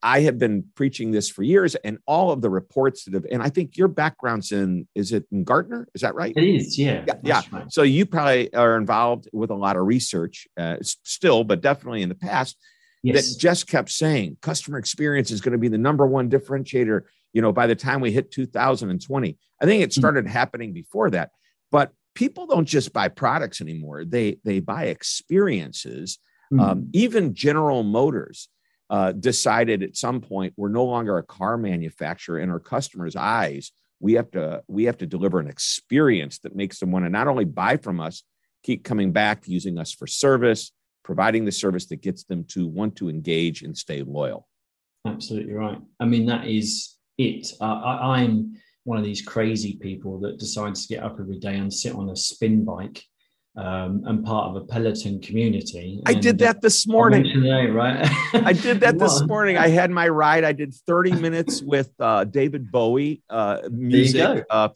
I 0.02 0.20
have 0.20 0.38
been 0.38 0.64
preaching 0.74 1.10
this 1.10 1.30
for 1.30 1.42
years, 1.42 1.74
and 1.76 1.98
all 2.06 2.30
of 2.30 2.42
the 2.42 2.50
reports 2.50 3.04
that 3.04 3.14
have, 3.14 3.24
and 3.30 3.42
I 3.42 3.48
think 3.48 3.76
your 3.76 3.88
background's 3.88 4.52
in, 4.52 4.86
is 4.94 5.12
it 5.12 5.24
in 5.32 5.44
Gartner? 5.44 5.88
Is 5.94 6.02
that 6.02 6.14
right? 6.14 6.34
It 6.36 6.44
is, 6.44 6.78
yeah. 6.78 7.04
Yeah. 7.06 7.14
yeah. 7.22 7.42
Right. 7.50 7.72
So 7.72 7.82
you 7.82 8.04
probably 8.04 8.52
are 8.54 8.76
involved 8.76 9.28
with 9.32 9.50
a 9.50 9.54
lot 9.54 9.76
of 9.76 9.86
research 9.86 10.46
uh, 10.58 10.76
still, 10.82 11.42
but 11.44 11.62
definitely 11.62 12.02
in 12.02 12.08
the 12.10 12.14
past. 12.14 12.56
Yes. 13.02 13.32
That 13.32 13.40
just 13.40 13.66
kept 13.66 13.90
saying 13.90 14.36
customer 14.42 14.78
experience 14.78 15.32
is 15.32 15.40
going 15.40 15.52
to 15.52 15.58
be 15.58 15.68
the 15.68 15.78
number 15.78 16.06
one 16.06 16.30
differentiator. 16.30 17.02
You 17.32 17.42
know, 17.42 17.50
by 17.50 17.66
the 17.66 17.74
time 17.74 18.00
we 18.00 18.12
hit 18.12 18.30
2020, 18.30 19.38
I 19.60 19.64
think 19.64 19.82
it 19.82 19.90
mm. 19.90 19.92
started 19.92 20.26
mm-hmm. 20.26 20.32
happening 20.32 20.72
before 20.72 21.10
that. 21.10 21.30
But 21.72 21.92
people 22.14 22.46
don't 22.46 22.66
just 22.66 22.92
buy 22.92 23.08
products 23.08 23.60
anymore; 23.60 24.04
they 24.04 24.36
they 24.44 24.60
buy 24.60 24.84
experiences 24.84 26.18
Mm-hmm. 26.52 26.60
Um, 26.60 26.88
even 26.92 27.34
General 27.34 27.82
Motors 27.82 28.48
uh, 28.90 29.12
decided 29.12 29.82
at 29.82 29.96
some 29.96 30.20
point 30.20 30.52
we're 30.56 30.68
no 30.68 30.84
longer 30.84 31.16
a 31.16 31.22
car 31.22 31.56
manufacturer 31.56 32.38
in 32.38 32.50
our 32.50 32.60
customers' 32.60 33.16
eyes. 33.16 33.72
We 34.00 34.14
have 34.14 34.30
to 34.32 34.62
we 34.68 34.84
have 34.84 34.98
to 34.98 35.06
deliver 35.06 35.40
an 35.40 35.48
experience 35.48 36.40
that 36.40 36.54
makes 36.54 36.78
them 36.78 36.90
want 36.90 37.06
to 37.06 37.08
not 37.08 37.28
only 37.28 37.46
buy 37.46 37.78
from 37.78 38.00
us, 38.00 38.22
keep 38.62 38.84
coming 38.84 39.12
back, 39.12 39.44
using 39.46 39.78
us 39.78 39.92
for 39.92 40.06
service, 40.06 40.72
providing 41.04 41.44
the 41.46 41.52
service 41.52 41.86
that 41.86 42.02
gets 42.02 42.24
them 42.24 42.44
to 42.48 42.66
want 42.66 42.96
to 42.96 43.08
engage 43.08 43.62
and 43.62 43.76
stay 43.76 44.02
loyal. 44.02 44.46
Absolutely 45.06 45.54
right. 45.54 45.78
I 45.98 46.04
mean 46.04 46.26
that 46.26 46.46
is 46.46 46.96
it. 47.16 47.50
Uh, 47.60 47.64
I, 47.64 48.18
I'm 48.18 48.56
one 48.84 48.98
of 48.98 49.04
these 49.04 49.22
crazy 49.22 49.78
people 49.80 50.18
that 50.20 50.38
decides 50.38 50.86
to 50.86 50.94
get 50.94 51.04
up 51.04 51.16
every 51.18 51.38
day 51.38 51.56
and 51.56 51.72
sit 51.72 51.94
on 51.94 52.10
a 52.10 52.16
spin 52.16 52.64
bike 52.64 53.02
um, 53.56 54.02
and 54.06 54.24
part 54.24 54.48
of 54.48 54.56
a 54.56 54.64
Peloton 54.64 55.20
community. 55.20 56.00
I 56.06 56.14
did 56.14 56.38
that 56.38 56.62
this 56.62 56.86
morning. 56.86 57.24
Today, 57.24 57.66
right? 57.66 58.08
I 58.32 58.52
did 58.52 58.80
that 58.80 58.98
this 58.98 59.22
morning. 59.22 59.58
I 59.58 59.68
had 59.68 59.90
my 59.90 60.08
ride. 60.08 60.44
I 60.44 60.52
did 60.52 60.74
30 60.74 61.12
minutes 61.12 61.62
with 61.62 61.90
uh, 62.00 62.24
David 62.24 62.70
Bowie 62.70 63.22
uh, 63.28 63.58
music. 63.70 64.44
Uh, 64.48 64.68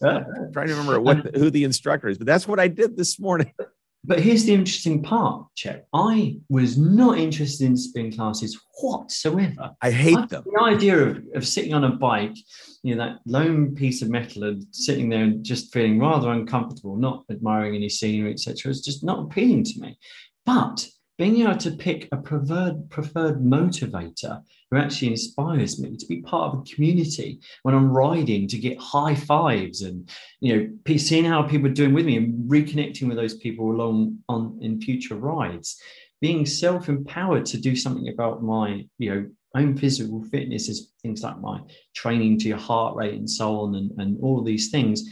trying 0.52 0.68
to 0.68 0.74
remember 0.74 1.00
what 1.00 1.34
who 1.34 1.50
the 1.50 1.64
instructor 1.64 2.08
is, 2.08 2.18
but 2.18 2.26
that's 2.26 2.46
what 2.46 2.60
I 2.60 2.68
did 2.68 2.96
this 2.96 3.18
morning. 3.18 3.52
But 4.06 4.20
here's 4.20 4.44
the 4.44 4.54
interesting 4.54 5.02
part, 5.02 5.46
Shep. 5.54 5.88
I 5.92 6.38
was 6.48 6.78
not 6.78 7.18
interested 7.18 7.66
in 7.66 7.76
spin 7.76 8.12
classes 8.12 8.58
whatsoever. 8.80 9.72
I 9.82 9.90
hate 9.90 10.16
I, 10.16 10.26
them. 10.26 10.44
The 10.46 10.62
idea 10.62 10.96
of, 10.96 11.24
of 11.34 11.46
sitting 11.46 11.74
on 11.74 11.82
a 11.82 11.90
bike, 11.90 12.36
you 12.84 12.94
know, 12.94 13.04
that 13.04 13.18
lone 13.26 13.74
piece 13.74 14.02
of 14.02 14.08
metal 14.08 14.44
and 14.44 14.64
sitting 14.70 15.08
there 15.08 15.24
and 15.24 15.44
just 15.44 15.72
feeling 15.72 15.98
rather 15.98 16.30
uncomfortable, 16.30 16.96
not 16.96 17.24
admiring 17.30 17.74
any 17.74 17.88
scenery, 17.88 18.30
etc., 18.30 18.70
is 18.70 18.80
just 18.80 19.02
not 19.02 19.24
appealing 19.24 19.64
to 19.64 19.80
me. 19.80 19.98
But 20.44 20.86
being 21.18 21.40
able 21.42 21.56
to 21.56 21.70
pick 21.70 22.08
a 22.12 22.16
preferred 22.16 22.90
preferred 22.90 23.42
motivator 23.42 24.42
who 24.70 24.76
actually 24.76 25.08
inspires 25.08 25.80
me 25.80 25.96
to 25.96 26.06
be 26.06 26.20
part 26.22 26.52
of 26.52 26.60
a 26.60 26.74
community 26.74 27.40
when 27.62 27.74
I'm 27.74 27.90
riding 27.90 28.46
to 28.48 28.58
get 28.58 28.78
high 28.78 29.14
fives 29.14 29.82
and 29.82 30.08
you 30.40 30.56
know 30.56 30.96
seeing 30.96 31.24
how 31.24 31.42
people 31.42 31.68
are 31.68 31.74
doing 31.74 31.94
with 31.94 32.06
me 32.06 32.16
and 32.16 32.50
reconnecting 32.50 33.08
with 33.08 33.16
those 33.16 33.36
people 33.38 33.70
along 33.70 34.18
on 34.28 34.58
in 34.60 34.80
future 34.80 35.16
rides. 35.16 35.80
Being 36.20 36.46
self-empowered 36.46 37.44
to 37.46 37.58
do 37.58 37.76
something 37.76 38.08
about 38.08 38.42
my 38.42 38.86
you 38.98 39.14
know 39.14 39.26
own 39.54 39.76
physical 39.76 40.22
fitness 40.24 40.68
is 40.68 40.92
things 41.02 41.22
like 41.22 41.40
my 41.40 41.60
training 41.94 42.38
to 42.38 42.48
your 42.48 42.58
heart 42.58 42.94
rate 42.94 43.14
and 43.14 43.30
so 43.30 43.60
on 43.60 43.74
and, 43.74 43.90
and 43.98 44.18
all 44.22 44.42
these 44.42 44.70
things 44.70 45.02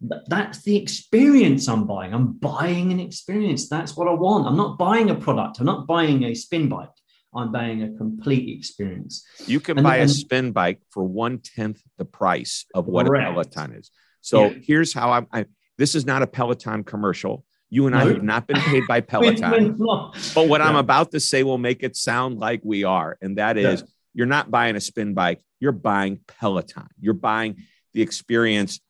that's 0.00 0.62
the 0.62 0.76
experience 0.76 1.68
I'm 1.68 1.86
buying. 1.86 2.14
I'm 2.14 2.32
buying 2.32 2.90
an 2.90 3.00
experience. 3.00 3.68
That's 3.68 3.96
what 3.96 4.08
I 4.08 4.12
want. 4.12 4.46
I'm 4.46 4.56
not 4.56 4.78
buying 4.78 5.10
a 5.10 5.14
product. 5.14 5.60
I'm 5.60 5.66
not 5.66 5.86
buying 5.86 6.24
a 6.24 6.34
spin 6.34 6.68
bike. 6.68 6.88
I'm 7.34 7.52
buying 7.52 7.82
a 7.82 7.96
complete 7.96 8.56
experience. 8.56 9.24
You 9.46 9.60
can 9.60 9.78
and, 9.78 9.84
buy 9.84 9.96
a 9.96 10.08
spin 10.08 10.52
bike 10.52 10.80
for 10.90 11.04
one 11.04 11.38
tenth 11.38 11.80
the 11.98 12.04
price 12.04 12.64
of 12.74 12.86
what 12.86 13.06
correct. 13.06 13.28
a 13.28 13.32
Peloton 13.32 13.72
is. 13.74 13.90
So 14.20 14.46
yeah. 14.46 14.58
here's 14.62 14.92
how 14.92 15.12
I'm. 15.12 15.26
I, 15.32 15.46
this 15.78 15.94
is 15.94 16.04
not 16.04 16.22
a 16.22 16.26
Peloton 16.26 16.82
commercial. 16.82 17.44
You 17.68 17.86
and 17.86 17.94
I 17.94 18.04
have 18.06 18.22
not 18.22 18.48
been 18.48 18.60
paid 18.60 18.82
by 18.88 19.00
Peloton. 19.00 19.76
but 20.34 20.48
what 20.48 20.60
yeah. 20.60 20.68
I'm 20.68 20.76
about 20.76 21.12
to 21.12 21.20
say 21.20 21.44
will 21.44 21.58
make 21.58 21.84
it 21.84 21.94
sound 21.94 22.38
like 22.38 22.60
we 22.64 22.82
are, 22.82 23.16
and 23.20 23.38
that 23.38 23.56
is, 23.56 23.80
yeah. 23.80 23.86
you're 24.12 24.26
not 24.26 24.50
buying 24.50 24.74
a 24.74 24.80
spin 24.80 25.14
bike. 25.14 25.40
You're 25.60 25.72
buying 25.72 26.20
Peloton. 26.26 26.88
You're 26.98 27.14
buying 27.14 27.62
the 27.92 28.02
experience 28.02 28.80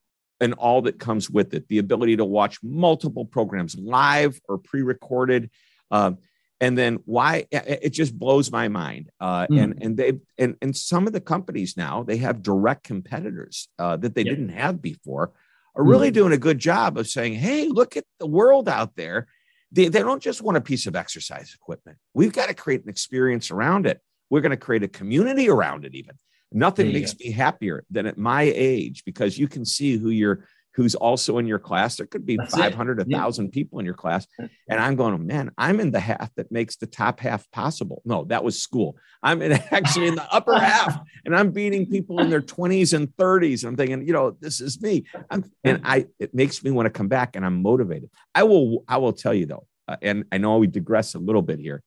and 0.41 0.55
all 0.55 0.83
that 0.83 0.99
comes 0.99 1.29
with 1.29 1.55
it. 1.55 1.69
The 1.69 1.79
ability 1.79 2.17
to 2.17 2.25
watch 2.25 2.59
multiple 2.63 3.25
programs 3.25 3.77
live 3.77 4.41
or 4.49 4.59
pre-recorded 4.59 5.51
um, 5.91 6.19
and 6.61 6.77
then 6.77 6.99
why 7.07 7.47
it 7.51 7.91
just 7.91 8.17
blows 8.19 8.53
my 8.53 8.69
mind 8.69 9.11
uh, 9.19 9.47
mm. 9.47 9.63
and 9.63 9.83
and 9.83 9.97
they 9.97 10.13
and 10.39 10.57
and 10.61 10.77
some 10.77 11.07
of 11.07 11.13
the 11.13 11.21
companies 11.21 11.77
now 11.77 12.03
they 12.03 12.19
have 12.19 12.43
direct 12.43 12.85
competitors 12.85 13.69
uh, 13.79 13.97
that 13.97 14.15
they 14.15 14.25
didn't 14.25 14.51
have 14.51 14.83
before 14.83 15.33
are 15.75 15.85
really 15.85 16.11
mm. 16.11 16.15
doing 16.15 16.33
a 16.33 16.39
good 16.39 16.59
job 16.59 16.99
of 16.99 17.09
saying 17.09 17.35
hey 17.35 17.67
look 17.69 17.97
at 17.97 18.05
the 18.19 18.27
world 18.27 18.69
out 18.69 18.95
there. 18.97 19.27
They, 19.73 19.87
they 19.87 20.01
don't 20.01 20.21
just 20.21 20.43
want 20.43 20.57
a 20.57 20.61
piece 20.61 20.89
of 20.89 20.97
exercise 20.97 21.55
equipment. 21.55 21.99
We've 22.13 22.33
got 22.33 22.49
to 22.49 22.55
create 22.55 22.83
an 22.83 22.89
experience 22.89 23.53
around 23.53 23.87
it. 23.87 24.01
We're 24.29 24.41
going 24.41 24.51
to 24.51 24.57
create 24.57 24.83
a 24.83 24.89
community 24.89 25.49
around 25.49 25.85
it 25.85 25.95
even 25.95 26.17
Nothing 26.53 26.93
makes 26.93 27.13
go. 27.13 27.25
me 27.25 27.31
happier 27.31 27.85
than 27.91 28.07
at 28.07 28.19
my 28.19 28.43
age 28.43 29.05
because 29.05 29.39
you 29.39 29.49
can 29.49 29.65
see 29.65 29.97
who 29.97 30.11
you're 30.11 30.45
who's 30.75 30.95
also 30.95 31.39
in 31.39 31.47
your 31.47 31.59
class. 31.59 31.97
There 31.97 32.07
could 32.07 32.25
be 32.25 32.37
That's 32.37 32.57
500, 32.57 33.01
a 33.01 33.05
yeah. 33.07 33.19
thousand 33.19 33.51
people 33.51 33.81
in 33.81 33.85
your 33.85 33.95
class. 33.95 34.27
And 34.39 34.81
I'm 34.81 34.95
going, 34.97 35.27
man, 35.27 35.51
I'm 35.59 35.81
in 35.81 35.91
the 35.91 36.01
half 36.01 36.33
that 36.37 36.53
makes 36.53 36.77
the 36.77 36.87
top 36.87 37.21
half 37.21 37.51
possible. 37.51 38.03
No, 38.05 38.25
that 38.25 38.45
was 38.45 38.63
school. 38.63 38.97
I'm 39.23 39.43
in, 39.43 39.53
actually 39.71 40.09
in 40.09 40.15
the 40.15 40.33
upper 40.33 40.59
half 40.59 40.99
and 41.25 41.35
I'm 41.35 41.51
beating 41.51 41.87
people 41.87 42.21
in 42.21 42.31
their 42.31 42.41
20s 42.41 42.95
and 42.95 43.09
30s. 43.17 43.63
And 43.63 43.71
I'm 43.71 43.77
thinking, 43.77 44.07
you 44.07 44.13
know, 44.13 44.37
this 44.41 44.61
is 44.61 44.81
me. 44.81 45.05
I'm, 45.29 45.51
and 45.65 45.81
I, 45.85 46.07
it 46.19 46.35
makes 46.35 46.63
me 46.63 46.71
want 46.71 46.87
to 46.87 46.91
come 46.91 47.09
back 47.09 47.37
and 47.37 47.45
I'm 47.45 47.63
motivated. 47.63 48.11
I 48.35 48.45
will, 48.45 48.85
I 48.89 48.99
will 48.99 49.13
tell 49.13 49.35
you 49.35 49.47
though, 49.47 49.67
uh, 49.89 49.97
and 50.03 50.25
I 50.31 50.39
know 50.39 50.59
we 50.59 50.69
digress 50.69 51.15
a 51.15 51.19
little 51.19 51.43
bit 51.43 51.59
here. 51.59 51.83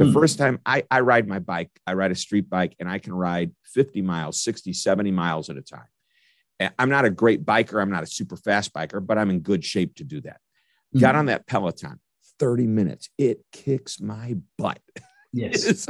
The 0.00 0.06
mm. 0.06 0.14
first 0.14 0.38
time 0.38 0.58
I, 0.64 0.82
I 0.90 1.00
ride 1.00 1.28
my 1.28 1.40
bike, 1.40 1.68
I 1.86 1.92
ride 1.92 2.10
a 2.10 2.14
street 2.14 2.48
bike 2.48 2.74
and 2.80 2.88
I 2.88 2.98
can 2.98 3.12
ride 3.12 3.52
50 3.74 4.00
miles, 4.00 4.42
60, 4.42 4.72
70 4.72 5.10
miles 5.10 5.50
at 5.50 5.58
a 5.58 5.60
time. 5.60 6.70
I'm 6.78 6.88
not 6.88 7.04
a 7.04 7.10
great 7.10 7.44
biker. 7.44 7.82
I'm 7.82 7.90
not 7.90 8.02
a 8.02 8.06
super 8.06 8.36
fast 8.36 8.72
biker, 8.72 9.06
but 9.06 9.18
I'm 9.18 9.28
in 9.28 9.40
good 9.40 9.62
shape 9.62 9.96
to 9.96 10.04
do 10.04 10.22
that. 10.22 10.40
Mm. 10.96 11.00
Got 11.00 11.16
on 11.16 11.26
that 11.26 11.46
Peloton, 11.46 12.00
30 12.38 12.66
minutes. 12.66 13.10
It 13.18 13.44
kicks 13.52 14.00
my 14.00 14.36
butt. 14.56 14.80
Yes. 15.32 15.86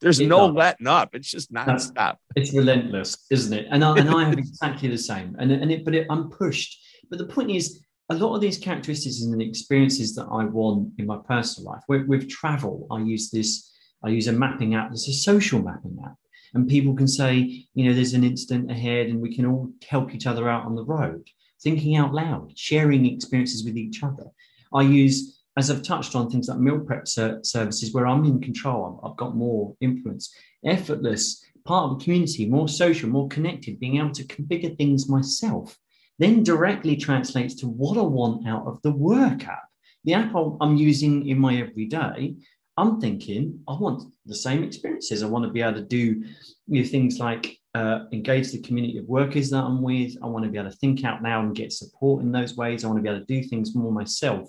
there's 0.00 0.18
it 0.18 0.28
no 0.28 0.46
does. 0.46 0.56
letting 0.56 0.86
up. 0.86 1.14
It's 1.14 1.30
just 1.30 1.52
nonstop. 1.52 2.16
It's 2.34 2.54
relentless, 2.54 3.26
isn't 3.30 3.52
it? 3.52 3.66
And 3.70 3.84
I, 3.84 3.98
and 3.98 4.08
I 4.08 4.24
have 4.24 4.38
exactly 4.38 4.88
the 4.88 4.96
same. 4.96 5.36
And, 5.38 5.52
and 5.52 5.70
it, 5.70 5.84
but 5.84 5.94
it, 5.94 6.06
I'm 6.08 6.30
pushed. 6.30 6.82
But 7.10 7.18
the 7.18 7.26
point 7.26 7.50
is, 7.50 7.84
a 8.10 8.14
lot 8.14 8.34
of 8.34 8.40
these 8.40 8.58
characteristics 8.58 9.20
and 9.20 9.42
experiences 9.42 10.14
that 10.14 10.26
I 10.30 10.44
want 10.44 10.92
in 10.98 11.06
my 11.06 11.18
personal 11.28 11.72
life. 11.72 11.82
With, 11.88 12.06
with 12.06 12.28
travel, 12.28 12.86
I 12.90 13.00
use 13.00 13.30
this. 13.30 13.70
I 14.02 14.08
use 14.08 14.28
a 14.28 14.32
mapping 14.32 14.74
app. 14.74 14.92
It's 14.92 15.08
a 15.08 15.12
social 15.12 15.60
mapping 15.60 15.98
app, 16.04 16.16
and 16.54 16.68
people 16.68 16.94
can 16.94 17.08
say, 17.08 17.66
you 17.74 17.84
know, 17.84 17.94
there's 17.94 18.14
an 18.14 18.24
incident 18.24 18.70
ahead, 18.70 19.08
and 19.08 19.20
we 19.20 19.34
can 19.34 19.44
all 19.44 19.70
help 19.86 20.14
each 20.14 20.26
other 20.26 20.48
out 20.48 20.64
on 20.64 20.74
the 20.74 20.84
road. 20.84 21.28
Thinking 21.60 21.96
out 21.96 22.14
loud, 22.14 22.56
sharing 22.56 23.04
experiences 23.04 23.64
with 23.64 23.76
each 23.76 24.04
other. 24.04 24.26
I 24.72 24.82
use, 24.82 25.42
as 25.56 25.70
I've 25.70 25.82
touched 25.82 26.14
on, 26.14 26.30
things 26.30 26.48
like 26.48 26.60
meal 26.60 26.78
prep 26.78 27.08
services 27.08 27.92
where 27.92 28.06
I'm 28.06 28.24
in 28.24 28.40
control. 28.40 29.00
I've 29.04 29.16
got 29.16 29.34
more 29.34 29.74
influence. 29.80 30.32
Effortless, 30.64 31.42
part 31.64 31.90
of 31.90 31.96
a 31.96 32.04
community, 32.04 32.46
more 32.46 32.68
social, 32.68 33.08
more 33.08 33.26
connected, 33.28 33.80
being 33.80 33.98
able 33.98 34.12
to 34.12 34.24
configure 34.24 34.76
things 34.78 35.08
myself 35.08 35.76
then 36.18 36.42
directly 36.42 36.96
translates 36.96 37.54
to 37.56 37.68
what 37.68 37.96
I 37.96 38.02
want 38.02 38.46
out 38.46 38.66
of 38.66 38.80
the 38.82 38.90
work 38.90 39.46
app. 39.46 39.64
The 40.04 40.14
app 40.14 40.32
I'm 40.60 40.76
using 40.76 41.28
in 41.28 41.38
my 41.38 41.56
everyday, 41.56 42.34
I'm 42.76 43.00
thinking 43.00 43.60
I 43.68 43.74
want 43.74 44.12
the 44.26 44.34
same 44.34 44.62
experiences. 44.62 45.22
I 45.22 45.26
want 45.26 45.44
to 45.44 45.50
be 45.50 45.62
able 45.62 45.74
to 45.74 45.84
do 45.84 46.22
you 46.68 46.82
know, 46.82 46.88
things 46.88 47.18
like 47.18 47.58
uh, 47.74 48.00
engage 48.12 48.50
the 48.52 48.62
community 48.62 48.98
of 48.98 49.06
workers 49.06 49.50
that 49.50 49.64
I'm 49.64 49.82
with. 49.82 50.16
I 50.22 50.26
want 50.26 50.44
to 50.44 50.50
be 50.50 50.58
able 50.58 50.70
to 50.70 50.76
think 50.76 51.04
out 51.04 51.22
now 51.22 51.40
and 51.40 51.54
get 51.54 51.72
support 51.72 52.22
in 52.22 52.32
those 52.32 52.56
ways. 52.56 52.84
I 52.84 52.88
want 52.88 52.98
to 52.98 53.02
be 53.02 53.08
able 53.08 53.24
to 53.24 53.26
do 53.26 53.42
things 53.48 53.74
more 53.74 53.92
myself. 53.92 54.48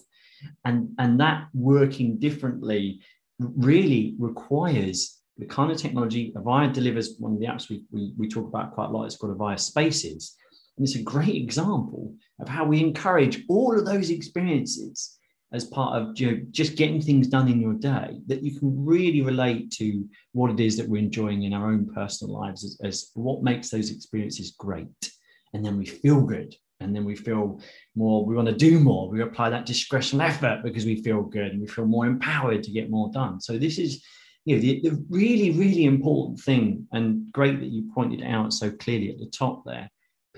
And, 0.63 0.89
and 0.99 1.19
that 1.19 1.47
working 1.53 2.17
differently 2.17 3.01
really 3.39 4.15
requires 4.19 5.17
the 5.37 5.45
kind 5.45 5.71
of 5.71 5.77
technology 5.77 6.31
Avaya 6.35 6.71
delivers. 6.71 7.15
One 7.17 7.33
of 7.33 7.39
the 7.39 7.47
apps 7.47 7.69
we, 7.69 7.83
we, 7.91 8.13
we 8.17 8.27
talk 8.27 8.47
about 8.47 8.73
quite 8.73 8.89
a 8.89 8.91
lot 8.91 9.05
is 9.05 9.15
called 9.15 9.37
Avaya 9.37 9.59
Spaces 9.59 10.35
and 10.79 10.87
it's 10.87 10.95
a 10.95 11.03
great 11.03 11.35
example 11.35 12.15
of 12.39 12.47
how 12.47 12.63
we 12.63 12.79
encourage 12.79 13.43
all 13.49 13.77
of 13.77 13.85
those 13.85 14.09
experiences 14.09 15.19
as 15.51 15.65
part 15.65 16.01
of 16.01 16.17
you 16.17 16.31
know, 16.31 16.41
just 16.51 16.77
getting 16.77 17.01
things 17.01 17.27
done 17.27 17.49
in 17.49 17.59
your 17.59 17.73
day 17.73 18.21
that 18.27 18.41
you 18.43 18.57
can 18.57 18.85
really 18.85 19.21
relate 19.21 19.71
to 19.71 20.07
what 20.31 20.51
it 20.51 20.59
is 20.61 20.77
that 20.77 20.87
we're 20.87 21.01
enjoying 21.01 21.43
in 21.43 21.53
our 21.53 21.69
own 21.69 21.91
personal 21.93 22.33
lives 22.33 22.63
as, 22.63 22.77
as 22.81 23.11
what 23.13 23.43
makes 23.43 23.69
those 23.69 23.91
experiences 23.91 24.55
great. 24.57 25.11
And 25.53 25.65
then 25.65 25.77
we 25.77 25.85
feel 25.85 26.21
good. 26.21 26.55
And 26.79 26.95
then 26.95 27.03
we 27.03 27.15
feel 27.15 27.59
more, 27.95 28.25
we 28.25 28.35
want 28.35 28.47
to 28.47 28.55
do 28.55 28.79
more. 28.79 29.09
We 29.09 29.21
apply 29.21 29.49
that 29.49 29.67
discretional 29.67 30.25
effort 30.25 30.61
because 30.63 30.85
we 30.85 31.03
feel 31.03 31.23
good 31.23 31.51
and 31.51 31.59
we 31.59 31.67
feel 31.67 31.85
more 31.85 32.05
empowered 32.05 32.63
to 32.63 32.71
get 32.71 32.89
more 32.89 33.11
done. 33.11 33.41
So 33.41 33.57
this 33.57 33.79
is 33.79 34.01
you 34.45 34.55
know, 34.55 34.61
the, 34.61 34.79
the 34.81 35.05
really, 35.09 35.51
really 35.51 35.83
important 35.83 36.39
thing, 36.39 36.87
and 36.93 37.29
great 37.33 37.59
that 37.59 37.67
you 37.67 37.91
pointed 37.93 38.23
out 38.23 38.53
so 38.53 38.71
clearly 38.71 39.09
at 39.09 39.19
the 39.19 39.25
top 39.25 39.63
there, 39.65 39.89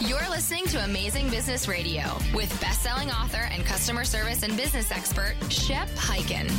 You're 0.00 0.28
listening 0.28 0.66
to 0.66 0.84
Amazing 0.84 1.30
Business 1.30 1.66
Radio 1.68 2.02
with 2.34 2.50
best-selling 2.60 3.10
author 3.10 3.48
and 3.50 3.64
customer 3.64 4.04
service 4.04 4.42
and 4.42 4.54
business 4.54 4.90
expert 4.90 5.34
Shep 5.48 5.88
Hyken. 5.92 6.52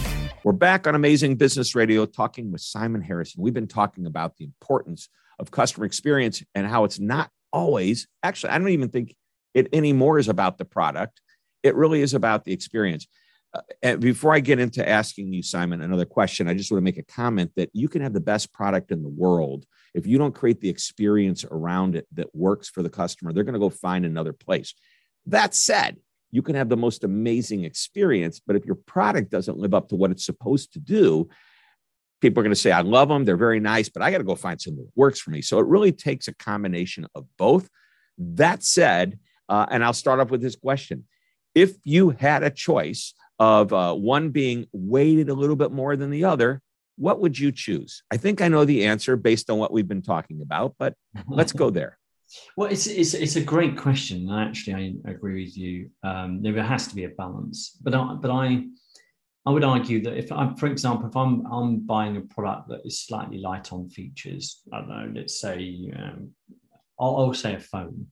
We're 0.44 0.54
back 0.54 0.88
on 0.88 0.96
Amazing 0.96 1.36
Business 1.36 1.76
Radio 1.76 2.08
talking 2.08 2.52
with 2.52 2.62
Simon 2.62 3.00
Harrison. 3.00 3.44
We've 3.44 3.54
been 3.54 3.68
talking 3.68 4.08
about 4.08 4.38
the 4.38 4.46
importance 4.46 5.08
of 5.38 5.52
customer 5.52 5.86
experience 5.86 6.44
and 6.56 6.66
how 6.66 6.84
it's 6.84 7.00
not 7.00 7.30
always, 7.54 8.08
actually, 8.24 8.54
I 8.54 8.58
don't 8.58 8.70
even 8.70 8.90
think 8.90 9.16
it 9.54 9.70
anymore 9.72 10.18
is 10.18 10.30
about 10.30 10.58
the 10.58 10.66
product. 10.66 11.22
It 11.62 11.76
really 11.76 12.02
is 12.02 12.16
about 12.16 12.44
the 12.44 12.54
experience. 12.54 13.06
Uh, 13.58 13.62
and 13.82 14.00
before 14.00 14.34
I 14.34 14.40
get 14.40 14.60
into 14.60 14.88
asking 14.88 15.34
you, 15.34 15.42
Simon, 15.42 15.82
another 15.82 16.06
question, 16.06 16.48
I 16.48 16.54
just 16.54 16.72
want 16.72 16.80
to 16.80 16.86
make 16.86 16.98
a 16.98 17.04
comment 17.04 17.52
that 17.56 17.70
you 17.74 17.88
can 17.88 18.02
have 18.02 18.14
the 18.14 18.20
best 18.20 18.54
product 18.54 18.92
in 18.92 19.02
the 19.02 19.10
world. 19.10 19.66
If 19.94 20.06
you 20.06 20.18
don't 20.18 20.36
create 20.36 20.62
the 20.62 20.70
experience 20.70 21.44
around 21.50 21.96
it 21.96 22.08
that 22.14 22.36
works 22.36 22.70
for 22.70 22.84
the 22.84 22.90
customer, 22.90 23.34
they're 23.34 23.44
going 23.44 23.54
to 23.54 23.60
go 23.60 23.70
find 23.70 24.06
another 24.06 24.34
place. 24.34 24.74
That 25.26 25.56
said, 25.56 25.98
you 26.32 26.42
can 26.42 26.56
have 26.56 26.70
the 26.70 26.78
most 26.78 27.04
amazing 27.04 27.64
experience, 27.64 28.40
but 28.46 28.56
if 28.56 28.66
your 28.66 28.76
product 28.76 29.32
doesn't 29.32 29.58
live 29.58 29.74
up 29.74 29.90
to 29.90 29.96
what 29.96 30.12
it's 30.12 30.26
supposed 30.26 30.74
to 30.74 30.80
do, 30.80 31.30
people 32.22 32.42
are 32.42 32.44
going 32.44 32.54
to 32.54 32.60
say, 32.60 32.72
I 32.72 32.82
love 32.82 33.08
them. 33.08 33.26
They're 33.26 33.38
very 33.38 33.60
nice, 33.60 33.90
but 33.90 34.02
I 34.02 34.12
got 34.12 34.18
to 34.18 34.24
go 34.24 34.36
find 34.36 34.60
something 34.60 34.84
that 34.84 34.92
works 34.96 35.20
for 35.20 35.32
me. 35.32 35.42
So 35.42 35.60
it 35.60 35.66
really 35.66 35.92
takes 35.92 36.28
a 36.28 36.36
combination 36.36 37.08
of 37.16 37.26
both. 37.38 37.70
That 38.18 38.64
said, 38.64 39.20
uh, 39.48 39.68
and 39.72 39.84
I'll 39.84 39.94
start 39.94 40.20
off 40.20 40.30
with 40.30 40.42
this 40.42 40.56
question. 40.56 41.06
If 41.56 41.76
you 41.84 42.10
had 42.10 42.44
a 42.44 42.50
choice 42.50 43.14
of 43.40 43.72
uh, 43.74 43.94
one 43.94 44.30
being 44.30 44.68
weighted 44.72 45.30
a 45.30 45.34
little 45.34 45.56
bit 45.56 45.72
more 45.72 45.96
than 45.96 46.10
the 46.10 46.26
other, 46.26 46.62
what 46.98 47.20
would 47.20 47.38
you 47.38 47.52
choose? 47.52 48.04
I 48.12 48.18
think 48.18 48.42
I 48.42 48.48
know 48.48 48.66
the 48.66 48.86
answer 48.86 49.16
based 49.16 49.50
on 49.50 49.60
what 49.60 49.72
we've 49.72 49.88
been 49.88 50.02
talking 50.02 50.42
about, 50.42 50.76
but 50.80 50.96
let's 51.28 51.54
go 51.54 51.70
there. 51.70 51.98
Well, 52.58 52.70
it's, 52.70 52.88
it's, 52.88 53.14
it's 53.14 53.38
a 53.38 53.42
great 53.42 53.78
question. 53.78 54.30
I 54.30 54.44
actually, 54.44 55.00
I 55.08 55.12
agree 55.12 55.46
with 55.46 55.58
you. 55.58 55.92
Um, 56.04 56.42
there 56.42 56.62
has 56.62 56.86
to 56.90 56.96
be 56.96 57.06
a 57.06 57.10
balance, 57.10 57.78
but 57.82 57.96
I, 57.96 58.16
but 58.16 58.30
I, 58.30 58.66
I 59.48 59.50
would 59.50 59.64
argue 59.64 60.02
that 60.04 60.18
if 60.18 60.30
I'm, 60.30 60.58
for 60.58 60.66
example, 60.66 61.08
if 61.08 61.16
I'm 61.16 61.46
I'm 61.50 61.80
buying 61.86 62.18
a 62.18 62.22
product 62.22 62.68
that 62.68 62.82
is 62.84 63.00
slightly 63.02 63.38
light 63.38 63.72
on 63.72 63.90
features, 63.90 64.62
I 64.74 64.80
don't 64.80 64.90
know, 64.90 65.12
let's 65.16 65.40
say, 65.40 65.90
um, 65.98 66.32
I'll, 67.00 67.16
I'll, 67.16 67.34
say 67.34 67.54
a 67.54 67.60
phone, 67.62 68.08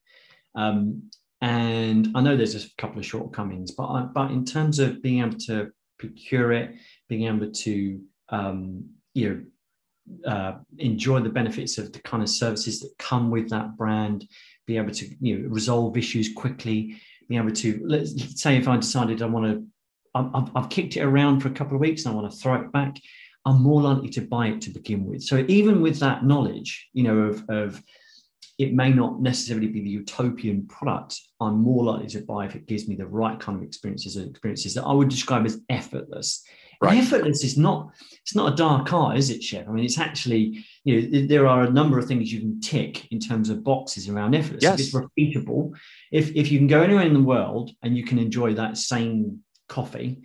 um, 0.56 1.10
and 1.46 2.10
I 2.16 2.22
know 2.22 2.36
there's 2.36 2.56
a 2.56 2.76
couple 2.80 2.98
of 2.98 3.06
shortcomings, 3.06 3.70
but 3.70 3.86
I, 3.86 4.02
but 4.02 4.32
in 4.32 4.46
terms 4.46 4.80
of 4.80 5.04
being 5.04 5.22
able 5.22 5.38
to 5.42 5.72
procure 6.00 6.52
it, 6.54 6.74
being 7.08 7.28
able 7.28 7.52
to 7.52 8.02
um, 8.30 8.90
you 9.14 9.30
know 9.30 10.32
uh, 10.32 10.54
enjoy 10.80 11.20
the 11.20 11.30
benefits 11.30 11.78
of 11.78 11.94
the 11.94 12.00
kind 12.00 12.24
of 12.24 12.30
services 12.30 12.80
that 12.80 12.98
come 12.98 13.30
with 13.30 13.48
that 13.50 13.78
brand, 13.78 14.28
be 14.66 14.78
able 14.78 14.90
to 14.94 15.08
you 15.22 15.38
know 15.38 15.50
resolve 15.50 15.96
issues 15.98 16.34
quickly, 16.34 17.00
be 17.30 17.38
able 17.38 17.52
to 17.52 17.80
let's 17.86 18.42
say 18.42 18.58
if 18.58 18.68
I 18.68 18.78
decided 18.78 19.22
I 19.22 19.28
want 19.28 19.46
to, 19.46 19.68
I've, 20.16 20.50
I've 20.56 20.70
kicked 20.72 20.98
it 20.98 21.02
around 21.02 21.42
for 21.42 21.50
a 21.50 21.52
couple 21.52 21.76
of 21.76 21.82
weeks 21.82 22.06
and 22.06 22.14
I 22.14 22.20
want 22.20 22.32
to 22.32 22.40
throw 22.40 22.56
it 22.56 22.72
back, 22.72 22.96
I'm 23.46 23.62
more 23.62 23.84
likely 23.84 24.10
to 24.10 24.22
buy 24.22 24.48
it 24.48 24.62
to 24.62 24.72
begin 24.72 25.06
with. 25.06 25.22
So 25.22 25.46
even 25.48 25.84
with 25.84 26.00
that 26.00 26.26
knowledge, 26.26 26.90
you 26.94 27.04
know 27.04 27.18
of 27.20 27.48
of 27.50 27.84
it 28.58 28.74
may 28.74 28.92
not 28.92 29.22
necessarily 29.22 29.68
be 29.68 29.82
the 29.82 29.90
utopian 29.90 30.66
product. 30.68 31.20
I'm 31.42 31.62
more 31.62 31.84
likely 31.84 32.08
to 32.10 32.22
buy 32.22 32.46
if 32.46 32.56
it 32.56 32.68
gives 32.68 32.88
me 32.88 32.96
the 32.96 33.08
right 33.08 33.40
kind 33.40 33.58
of 33.58 33.64
experiences 33.64 34.16
and 34.16 34.30
experiences 34.30 34.74
that 34.76 34.84
I 34.84 34.94
would 34.94 35.10
describe 35.10 35.46
as 35.46 35.60
effortless. 35.70 36.44
Right. 36.82 36.98
Effortless 36.98 37.44
is 37.44 37.58
not 37.58 37.92
it's 38.22 38.36
not 38.36 38.54
a 38.54 38.56
dark 38.56 38.92
art, 38.92 39.18
is 39.18 39.30
it, 39.30 39.42
Shep? 39.42 39.68
I 39.68 39.72
mean, 39.72 39.86
it's 39.86 39.98
actually 39.98 40.66
you 40.84 41.02
know 41.02 41.28
there 41.28 41.48
are 41.48 41.64
a 41.64 41.70
number 41.70 41.98
of 41.98 42.06
things 42.06 42.32
you 42.32 42.40
can 42.40 42.60
tick 42.60 43.12
in 43.12 43.20
terms 43.20 43.50
of 43.50 43.64
boxes 43.64 44.10
around 44.10 44.36
effortless. 44.36 44.64
Yes. 44.64 44.80
If 44.80 44.88
it's 44.88 44.96
repeatable, 44.96 45.74
if 46.12 46.36
if 46.36 46.52
you 46.52 46.58
can 46.58 46.68
go 46.68 46.82
anywhere 46.82 47.06
in 47.06 47.14
the 47.14 47.24
world 47.24 47.72
and 47.82 47.98
you 47.98 48.04
can 48.04 48.20
enjoy 48.20 48.54
that 48.56 48.78
same 48.78 49.40
coffee, 49.70 50.24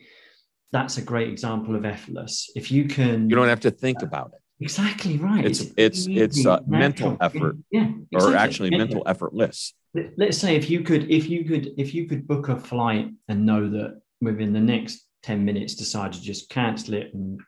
that's 0.72 0.98
a 0.98 1.02
great 1.02 1.28
example 1.28 1.76
of 1.76 1.84
effortless. 1.84 2.50
If 2.56 2.70
you 2.70 2.86
can, 2.86 3.30
you 3.30 3.36
don't 3.36 3.48
have 3.48 3.60
to 3.60 3.70
think 3.70 4.02
about 4.02 4.32
it. 4.34 4.40
Exactly 4.60 5.16
right. 5.16 5.44
It's 5.44 5.72
it's 5.76 6.06
it's, 6.06 6.44
uh, 6.44 6.60
mental 6.66 7.16
effort, 7.20 7.56
yeah, 7.70 7.92
exactly. 8.12 8.34
or 8.34 8.36
actually 8.36 8.70
mental 8.70 9.02
effortless. 9.06 9.72
Let's 10.16 10.36
say 10.36 10.54
if 10.54 10.68
you 10.68 10.82
could 10.82 11.10
if 11.10 11.30
you 11.30 11.44
could 11.44 11.72
if 11.78 11.94
you 11.94 12.06
could 12.06 12.28
book 12.28 12.48
a 12.48 12.56
flight 12.56 13.08
and 13.28 13.46
know 13.46 13.70
that 13.70 14.02
within 14.20 14.52
the 14.52 14.60
next 14.60 15.06
ten 15.22 15.44
minutes 15.46 15.74
decide 15.74 16.12
to 16.12 16.20
just 16.20 16.50
cancel 16.50 16.94
it 16.94 17.14
and 17.14 17.40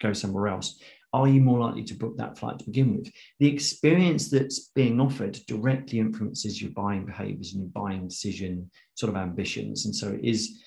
go 0.00 0.12
somewhere 0.12 0.46
else, 0.46 0.80
are 1.12 1.26
you 1.26 1.40
more 1.40 1.58
likely 1.58 1.82
to 1.84 1.94
book 1.94 2.16
that 2.18 2.38
flight 2.38 2.60
to 2.60 2.64
begin 2.64 2.96
with? 2.96 3.10
The 3.40 3.52
experience 3.52 4.30
that's 4.30 4.70
being 4.74 5.00
offered 5.00 5.40
directly 5.48 5.98
influences 5.98 6.62
your 6.62 6.70
buying 6.70 7.04
behaviors 7.04 7.54
and 7.54 7.62
your 7.62 7.70
buying 7.70 8.06
decision 8.06 8.70
sort 8.94 9.10
of 9.10 9.16
ambitions, 9.16 9.84
and 9.86 9.94
so 9.94 10.10
it 10.12 10.20
is 10.22 10.62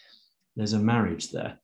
there's 0.58 0.73
a 0.73 0.79
marriage 0.79 1.31
there. 1.31 1.58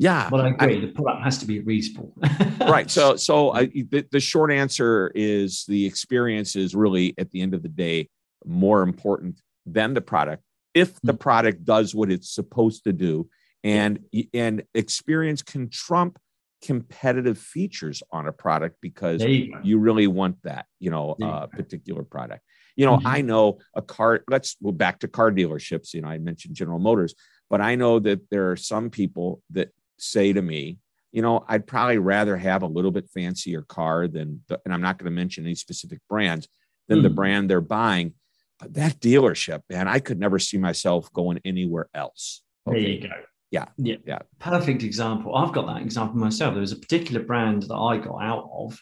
Yeah, 0.00 0.30
well, 0.32 0.40
I 0.40 0.48
agree. 0.48 0.78
I, 0.78 0.80
the 0.80 0.86
product 0.86 1.24
has 1.24 1.36
to 1.38 1.46
be 1.46 1.60
reasonable. 1.60 2.14
right. 2.60 2.90
So, 2.90 3.16
so 3.16 3.50
I, 3.52 3.66
the, 3.66 4.06
the 4.10 4.18
short 4.18 4.50
answer 4.50 5.12
is 5.14 5.66
the 5.68 5.84
experience 5.84 6.56
is 6.56 6.74
really 6.74 7.14
at 7.18 7.30
the 7.32 7.42
end 7.42 7.52
of 7.52 7.62
the 7.62 7.68
day 7.68 8.08
more 8.46 8.80
important 8.80 9.42
than 9.66 9.92
the 9.92 10.00
product. 10.00 10.42
If 10.72 10.98
the 11.02 11.12
hmm. 11.12 11.18
product 11.18 11.66
does 11.66 11.94
what 11.94 12.10
it's 12.10 12.34
supposed 12.34 12.84
to 12.84 12.94
do, 12.94 13.28
and 13.62 13.98
and 14.32 14.62
experience 14.74 15.42
can 15.42 15.68
trump 15.68 16.18
competitive 16.64 17.36
features 17.36 18.02
on 18.10 18.26
a 18.26 18.32
product 18.32 18.76
because 18.80 19.22
you, 19.22 19.54
you, 19.62 19.78
really 19.78 20.06
want 20.06 20.36
that, 20.44 20.64
you 20.78 20.90
know, 20.90 21.14
uh, 21.22 21.46
particular 21.46 22.04
product. 22.04 22.42
You 22.74 22.86
know, 22.86 22.96
mm-hmm. 22.96 23.06
I 23.06 23.20
know 23.20 23.58
a 23.74 23.82
car. 23.82 24.24
Let's 24.30 24.56
go 24.62 24.72
back 24.72 25.00
to 25.00 25.08
car 25.08 25.30
dealerships. 25.30 25.92
You 25.92 26.00
know, 26.00 26.08
I 26.08 26.16
mentioned 26.16 26.54
General 26.54 26.78
Motors, 26.78 27.14
but 27.50 27.60
I 27.60 27.74
know 27.74 27.98
that 27.98 28.30
there 28.30 28.50
are 28.50 28.56
some 28.56 28.88
people 28.88 29.42
that 29.50 29.68
say 30.00 30.32
to 30.32 30.42
me, 30.42 30.78
you 31.12 31.22
know, 31.22 31.44
I'd 31.48 31.66
probably 31.66 31.98
rather 31.98 32.36
have 32.36 32.62
a 32.62 32.68
little 32.68 32.90
bit 32.90 33.10
fancier 33.10 33.62
car 33.62 34.06
than, 34.06 34.42
the, 34.48 34.60
and 34.64 34.72
I'm 34.72 34.82
not 34.82 34.98
going 34.98 35.10
to 35.10 35.16
mention 35.16 35.44
any 35.44 35.54
specific 35.54 36.00
brands 36.08 36.48
than 36.88 37.00
mm. 37.00 37.02
the 37.02 37.08
hmm. 37.08 37.14
brand 37.16 37.50
they're 37.50 37.60
buying. 37.60 38.14
But 38.60 38.74
that 38.74 39.00
dealership, 39.00 39.62
man, 39.68 39.88
I 39.88 39.98
could 39.98 40.20
never 40.20 40.38
see 40.38 40.58
myself 40.58 41.12
going 41.12 41.40
anywhere 41.44 41.88
else. 41.94 42.42
Okay. 42.68 42.80
There 42.80 42.90
you 42.90 43.00
go. 43.00 43.14
Yeah. 43.50 43.66
Yeah. 43.78 43.96
Yeah. 44.06 44.18
Perfect 44.38 44.82
example. 44.82 45.34
I've 45.34 45.52
got 45.52 45.66
that 45.66 45.82
example 45.82 46.16
myself. 46.16 46.54
There 46.54 46.60
was 46.60 46.72
a 46.72 46.78
particular 46.78 47.22
brand 47.22 47.62
that 47.62 47.74
I 47.74 47.98
got 47.98 48.22
out 48.22 48.48
of 48.52 48.78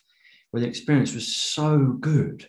where 0.51 0.61
the 0.61 0.69
experience 0.69 1.15
was 1.15 1.35
so 1.35 1.79
good. 2.01 2.47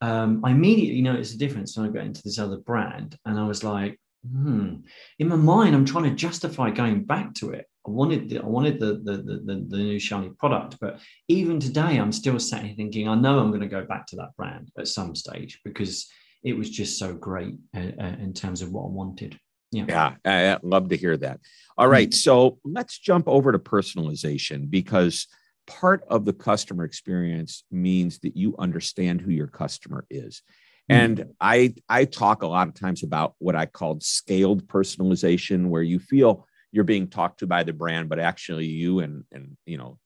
Um, 0.00 0.44
I 0.44 0.52
immediately 0.52 1.02
noticed 1.02 1.32
the 1.32 1.44
difference 1.44 1.76
when 1.76 1.88
I 1.88 1.92
got 1.92 2.04
into 2.04 2.22
this 2.22 2.38
other 2.38 2.58
brand. 2.58 3.16
And 3.24 3.38
I 3.38 3.46
was 3.46 3.64
like, 3.64 3.98
hmm. 4.30 4.76
In 5.18 5.28
my 5.28 5.36
mind, 5.36 5.74
I'm 5.74 5.84
trying 5.84 6.04
to 6.04 6.14
justify 6.14 6.70
going 6.70 7.04
back 7.04 7.34
to 7.34 7.50
it. 7.50 7.66
I 7.86 7.90
wanted 7.90 8.28
the, 8.28 8.40
I 8.40 8.46
wanted 8.46 8.80
the, 8.80 9.00
the, 9.02 9.16
the, 9.16 9.66
the 9.68 9.76
new 9.76 9.98
shiny 9.98 10.30
product, 10.30 10.76
but 10.80 11.00
even 11.28 11.58
today, 11.60 11.96
I'm 11.96 12.12
still 12.12 12.38
sat 12.38 12.64
here 12.64 12.74
thinking, 12.76 13.08
I 13.08 13.14
know 13.14 13.38
I'm 13.38 13.50
going 13.50 13.62
to 13.62 13.68
go 13.68 13.84
back 13.84 14.06
to 14.08 14.16
that 14.16 14.36
brand 14.36 14.70
at 14.78 14.88
some 14.88 15.14
stage 15.14 15.60
because 15.64 16.10
it 16.42 16.56
was 16.56 16.70
just 16.70 16.98
so 16.98 17.14
great 17.14 17.54
uh, 17.74 17.90
uh, 18.00 18.16
in 18.20 18.32
terms 18.34 18.62
of 18.62 18.72
what 18.72 18.84
I 18.84 18.88
wanted. 18.88 19.38
Yeah. 19.70 19.84
Yeah, 19.88 20.14
I 20.24 20.58
love 20.62 20.88
to 20.88 20.96
hear 20.96 21.16
that. 21.18 21.40
All 21.76 21.88
right, 21.88 22.12
so 22.12 22.58
let's 22.64 22.98
jump 22.98 23.28
over 23.28 23.52
to 23.52 23.58
personalization 23.58 24.70
because 24.70 25.26
part 25.66 26.02
of 26.08 26.24
the 26.24 26.32
customer 26.32 26.84
experience 26.84 27.64
means 27.70 28.18
that 28.20 28.36
you 28.36 28.54
understand 28.58 29.20
who 29.20 29.30
your 29.30 29.46
customer 29.46 30.06
is. 30.10 30.42
And 30.88 31.26
I 31.38 31.74
I 31.86 32.06
talk 32.06 32.42
a 32.42 32.46
lot 32.46 32.68
of 32.68 32.74
times 32.74 33.02
about 33.02 33.34
what 33.38 33.54
I 33.54 33.66
called 33.66 34.02
scaled 34.02 34.66
personalization, 34.68 35.68
where 35.68 35.82
you 35.82 35.98
feel 35.98 36.46
you're 36.72 36.84
being 36.84 37.08
talked 37.08 37.40
to 37.40 37.46
by 37.46 37.62
the 37.62 37.72
brand, 37.72 38.08
but 38.08 38.18
actually 38.18 38.66
you 38.66 39.00
and 39.00 39.24
and 39.32 39.56
you 39.66 39.78
know 39.78 39.98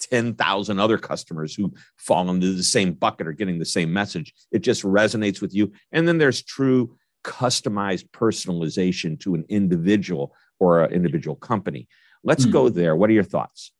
10,000 0.00 0.78
other 0.78 0.98
customers 0.98 1.54
who 1.54 1.72
fall 1.96 2.30
into 2.30 2.54
the 2.54 2.62
same 2.62 2.92
bucket 2.92 3.26
are 3.26 3.32
getting 3.32 3.58
the 3.58 3.64
same 3.64 3.92
message. 3.92 4.32
It 4.52 4.60
just 4.60 4.82
resonates 4.82 5.40
with 5.40 5.54
you. 5.54 5.72
And 5.92 6.06
then 6.06 6.18
there's 6.18 6.42
true 6.42 6.96
customized 7.24 8.08
personalization 8.10 9.18
to 9.20 9.34
an 9.34 9.44
individual 9.48 10.34
or 10.60 10.84
an 10.84 10.92
individual 10.92 11.36
company. 11.36 11.88
Let's 12.22 12.46
mm. 12.46 12.52
go 12.52 12.68
there. 12.68 12.96
What 12.96 13.10
are 13.10 13.14
your 13.14 13.24
thoughts? 13.24 13.72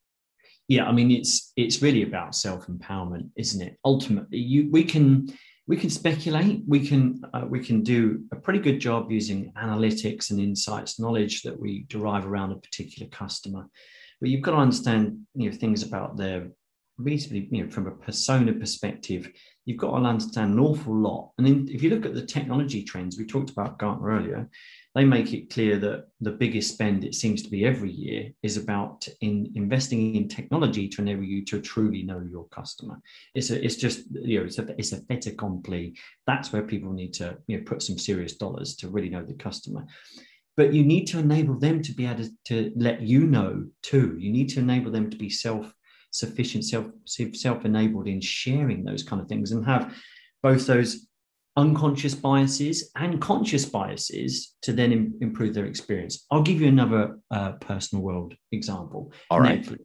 Yeah, 0.69 0.85
I 0.85 0.93
mean, 0.93 1.11
it's 1.11 1.53
it's 1.57 1.81
really 1.81 2.03
about 2.03 2.35
self 2.35 2.67
empowerment, 2.67 3.31
isn't 3.37 3.63
it? 3.63 3.79
Ultimately, 3.85 4.39
you 4.39 4.69
we 4.71 4.85
can 4.85 5.33
we 5.69 5.77
can 5.77 5.91
speculate. 5.91 6.63
We 6.67 6.89
can 6.89 7.23
uh, 7.35 7.45
we 7.47 7.63
can 7.63 7.83
do 7.83 8.25
a 8.33 8.37
pretty 8.37 8.59
good 8.59 8.81
job 8.81 9.13
using 9.13 9.53
analytics 9.53 10.31
and 10.31 10.41
insights, 10.41 10.99
knowledge 10.99 11.43
that 11.43 11.61
we 11.61 11.85
derive 11.89 12.27
around 12.27 12.53
a 12.53 12.57
particular 12.57 13.09
customer. 13.11 13.69
But 14.21 14.31
you've 14.31 14.43
got 14.43 14.53
to 14.53 14.57
understand, 14.57 15.21
you 15.35 15.51
know, 15.51 15.57
things 15.57 15.83
about 15.83 16.17
their 16.17 16.49
reasonably, 16.99 17.49
you 17.51 17.65
know, 17.65 17.71
from 17.71 17.87
a 17.87 17.93
persona 17.93 18.53
perspective, 18.53 19.31
you've 19.65 19.79
got 19.79 19.91
to 19.91 20.05
understand 20.05 20.53
an 20.53 20.59
awful 20.59 20.95
lot. 20.95 21.33
And 21.39 21.69
if 21.71 21.83
you 21.83 21.91
look 21.91 22.05
at 22.05 22.15
the 22.15 22.27
technology 22.27 22.83
trends, 22.83 23.19
we 23.19 23.27
talked 23.27 23.51
about 23.51 23.79
Gartner 23.79 24.09
earlier, 24.09 24.49
they 24.95 25.05
make 25.05 25.33
it 25.33 25.51
clear 25.51 25.79
that 25.79 26.07
the 26.21 26.33
biggest 26.33 26.73
spend, 26.73 27.05
it 27.05 27.15
seems 27.15 27.43
to 27.43 27.51
be 27.51 27.65
every 27.65 27.91
year, 27.91 28.31
is 28.43 28.57
about 28.57 29.07
in 29.21 29.53
investing 29.55 30.17
in 30.17 30.29
technology 30.29 30.89
to 30.89 31.03
enable 31.03 31.25
you 31.25 31.45
to 31.45 31.61
truly 31.61 32.03
know 32.03 32.21
your 32.29 32.49
customer. 32.49 33.01
It's 33.35 33.51
a, 33.51 33.65
it's 33.65 33.77
just, 33.77 34.05
you 34.11 34.41
know, 34.41 34.47
it's 34.47 34.59
a, 34.59 34.75
it's 34.79 34.93
a 34.93 35.03
fait 35.03 35.27
accompli. 35.27 35.97
That's 36.27 36.53
where 36.53 36.63
people 36.63 36.93
need 36.93 37.15
to, 37.15 37.39
you 37.47 37.59
know, 37.59 37.65
put 37.65 37.83
some 37.83 37.99
serious 37.99 38.37
dollars 38.37 38.75
to 38.77 38.89
really 38.89 39.11
know 39.11 39.25
the 39.25 39.35
customer 39.35 39.87
but 40.57 40.75
you 40.75 40.83
need 40.83 41.07
to 41.07 41.21
enable 41.21 41.57
them 41.57 41.81
to 41.81 41.93
be 41.93 42.05
able 42.05 42.25
to, 42.25 42.31
to, 42.47 42.73
let 42.75 43.01
you 43.01 43.21
know 43.21 43.65
too. 43.81 44.17
You 44.19 44.33
need 44.33 44.49
to 44.49 44.59
enable 44.59 44.91
them 44.91 45.09
to 45.09 45.17
be 45.17 45.31
self 45.31 45.73
sufficient, 46.11 46.65
self 46.65 46.87
self 47.35 47.65
enabled 47.65 48.09
in 48.09 48.21
sharing 48.21 48.85
those 48.85 49.03
kind 49.03 49.21
of 49.21 49.29
things 49.29 49.53
and 49.53 49.65
have 49.65 49.95
both 50.43 50.67
those 50.67 51.09
unconscious 51.57 52.15
biases 52.15 52.91
and 52.97 53.21
conscious 53.21 53.65
biases 53.65 54.55
to 54.63 54.73
then 54.73 54.93
Im- 54.93 55.15
improve 55.21 55.55
their 55.55 55.67
experience. 55.67 56.25
I'll 56.31 56.43
give 56.43 56.61
you 56.61 56.69
another 56.69 57.19
uh, 57.33 57.53
personal 57.53 58.05
world 58.05 58.35
example. 58.53 59.13
All 59.31 59.41
right. 59.41 59.63
Netflix. 59.63 59.81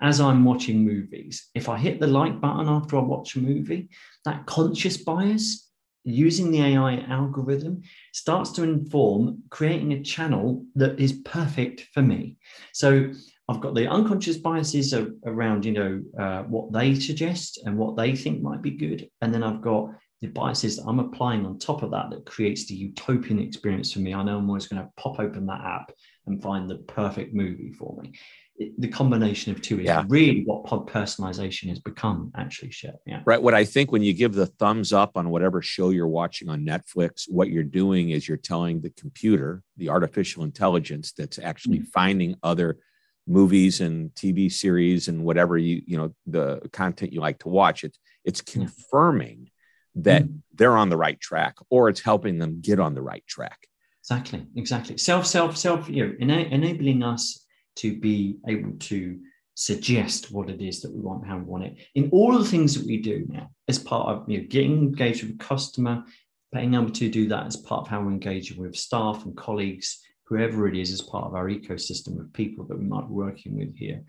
As 0.00 0.20
I'm 0.20 0.44
watching 0.44 0.84
movies, 0.84 1.48
if 1.54 1.68
I 1.70 1.78
hit 1.78 2.00
the 2.00 2.06
like 2.06 2.40
button 2.40 2.68
after 2.68 2.98
I 2.98 3.00
watch 3.00 3.34
a 3.34 3.40
movie, 3.40 3.88
that 4.26 4.44
conscious 4.44 4.98
bias 4.98 5.70
using 6.04 6.50
the 6.52 6.62
AI 6.62 6.98
algorithm 7.08 7.82
starts 8.12 8.52
to 8.52 8.62
inform 8.62 9.42
creating 9.50 9.92
a 9.92 10.02
channel 10.02 10.64
that 10.76 11.00
is 11.00 11.12
perfect 11.24 11.88
for 11.92 12.02
me. 12.02 12.36
So 12.72 13.10
I've 13.48 13.60
got 13.60 13.74
the 13.74 13.88
unconscious 13.88 14.38
biases 14.38 14.92
around, 15.24 15.64
you 15.64 15.72
know, 15.72 16.02
uh, 16.18 16.42
what 16.44 16.72
they 16.72 16.94
suggest 16.96 17.60
and 17.64 17.78
what 17.78 17.96
they 17.96 18.16
think 18.16 18.42
might 18.42 18.60
be 18.62 18.72
good, 18.72 19.08
and 19.20 19.32
then 19.32 19.42
I've 19.42 19.62
got 19.62 19.90
the 20.20 20.28
biases 20.28 20.76
that 20.76 20.84
I'm 20.86 20.98
applying 20.98 21.44
on 21.44 21.58
top 21.58 21.82
of 21.82 21.90
that 21.90 22.10
that 22.10 22.24
creates 22.24 22.66
the 22.66 22.74
utopian 22.74 23.38
experience 23.38 23.92
for 23.92 24.00
me. 24.00 24.14
I 24.14 24.22
know 24.22 24.38
I'm 24.38 24.48
always 24.48 24.66
going 24.66 24.82
to 24.82 24.90
pop 24.96 25.20
open 25.20 25.46
that 25.46 25.60
app 25.60 25.92
and 26.26 26.42
find 26.42 26.68
the 26.68 26.76
perfect 26.76 27.34
movie 27.34 27.72
for 27.72 28.00
me. 28.00 28.12
It, 28.56 28.80
the 28.80 28.88
combination 28.88 29.52
of 29.52 29.60
two 29.60 29.78
is 29.80 29.84
yeah. 29.84 30.04
really 30.08 30.42
what 30.44 30.64
pod 30.64 30.88
personalization 30.88 31.68
has 31.68 31.78
become, 31.78 32.32
actually, 32.34 32.70
Shep. 32.70 32.96
Yeah. 33.04 33.20
Right. 33.26 33.40
What 33.40 33.52
I 33.52 33.66
think 33.66 33.92
when 33.92 34.02
you 34.02 34.14
give 34.14 34.32
the 34.32 34.46
thumbs 34.46 34.94
up 34.94 35.18
on 35.18 35.28
whatever 35.28 35.60
show 35.60 35.90
you're 35.90 36.08
watching 36.08 36.48
on 36.48 36.64
Netflix, 36.64 37.24
what 37.28 37.50
you're 37.50 37.62
doing 37.62 38.10
is 38.10 38.26
you're 38.26 38.38
telling 38.38 38.80
the 38.80 38.90
computer, 38.90 39.62
the 39.76 39.90
artificial 39.90 40.42
intelligence 40.42 41.12
that's 41.12 41.38
actually 41.38 41.80
mm. 41.80 41.88
finding 41.88 42.36
other 42.42 42.78
movies 43.26 43.80
and 43.80 44.10
TV 44.14 44.50
series 44.50 45.08
and 45.08 45.24
whatever 45.24 45.58
you 45.58 45.82
you 45.86 45.96
know 45.96 46.14
the 46.26 46.60
content 46.72 47.12
you 47.12 47.20
like 47.20 47.38
to 47.40 47.48
watch 47.48 47.82
it's 47.82 47.98
it's 48.24 48.40
confirming 48.40 49.50
that 49.96 50.24
mm-hmm. 50.24 50.36
they're 50.54 50.76
on 50.76 50.90
the 50.90 50.96
right 50.96 51.20
track 51.20 51.56
or 51.70 51.88
it's 51.88 52.00
helping 52.00 52.38
them 52.38 52.60
get 52.60 52.78
on 52.78 52.94
the 52.94 53.02
right 53.02 53.26
track. 53.26 53.66
Exactly 54.02 54.46
exactly. 54.54 54.98
Self 54.98 55.26
self 55.26 55.56
self 55.56 55.88
you 55.88 56.06
know 56.06 56.14
ena- 56.20 56.48
enabling 56.50 57.02
us 57.02 57.44
to 57.76 57.98
be 57.98 58.36
able 58.46 58.72
to 58.78 59.18
suggest 59.54 60.30
what 60.30 60.50
it 60.50 60.60
is 60.60 60.82
that 60.82 60.92
we 60.92 61.00
want 61.00 61.26
how 61.26 61.38
we 61.38 61.44
want 61.44 61.64
it. 61.64 61.76
In 61.94 62.10
all 62.10 62.38
the 62.38 62.44
things 62.44 62.74
that 62.74 62.86
we 62.86 62.98
do 62.98 63.26
now 63.28 63.50
as 63.68 63.78
part 63.78 64.08
of 64.08 64.28
you 64.28 64.38
know 64.38 64.46
getting 64.48 64.78
engaged 64.78 65.22
with 65.22 65.34
a 65.34 65.38
customer 65.38 66.04
being 66.52 66.74
able 66.74 66.90
to 66.90 67.10
do 67.10 67.28
that 67.28 67.46
as 67.46 67.56
part 67.56 67.82
of 67.82 67.88
how 67.88 68.00
we're 68.00 68.12
engaging 68.12 68.60
with 68.60 68.76
staff 68.76 69.24
and 69.24 69.36
colleagues 69.36 70.00
whoever 70.26 70.68
it 70.68 70.76
is 70.76 70.90
as 70.92 71.00
part 71.00 71.24
of 71.24 71.34
our 71.34 71.48
ecosystem 71.48 72.18
of 72.20 72.32
people 72.32 72.64
that 72.66 72.78
we 72.78 72.84
might 72.84 73.06
be 73.06 73.14
working 73.14 73.56
with 73.56 73.76
here 73.76 74.02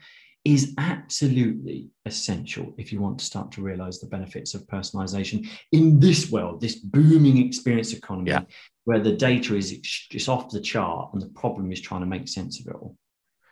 is 0.43 0.73
absolutely 0.77 1.89
essential 2.06 2.73
if 2.77 2.93
you 2.93 3.01
want 3.01 3.19
to 3.19 3.25
start 3.25 3.51
to 3.51 3.62
realize 3.62 3.99
the 3.99 4.08
benefits 4.08 4.53
of 4.53 4.65
personalization 4.67 5.45
in 5.73 5.99
this 5.99 6.32
world, 6.32 6.62
this 6.62 6.75
booming 6.75 7.38
experience 7.38 7.91
economy, 7.91 8.32
yeah. 8.32 8.43
where 8.86 8.99
the 8.99 9.12
data 9.12 9.56
is 9.56 9.77
just 10.10 10.30
off 10.30 10.49
the 10.49 10.62
chart 10.62 11.10
and 11.13 11.21
the 11.21 11.30
problem 11.30 11.71
is 11.71 11.82
trying 11.82 11.99
to 11.99 12.08
make 12.08 12.27
sense 12.30 12.62
of 12.62 12.67
it 12.67 12.75
all. 12.75 12.95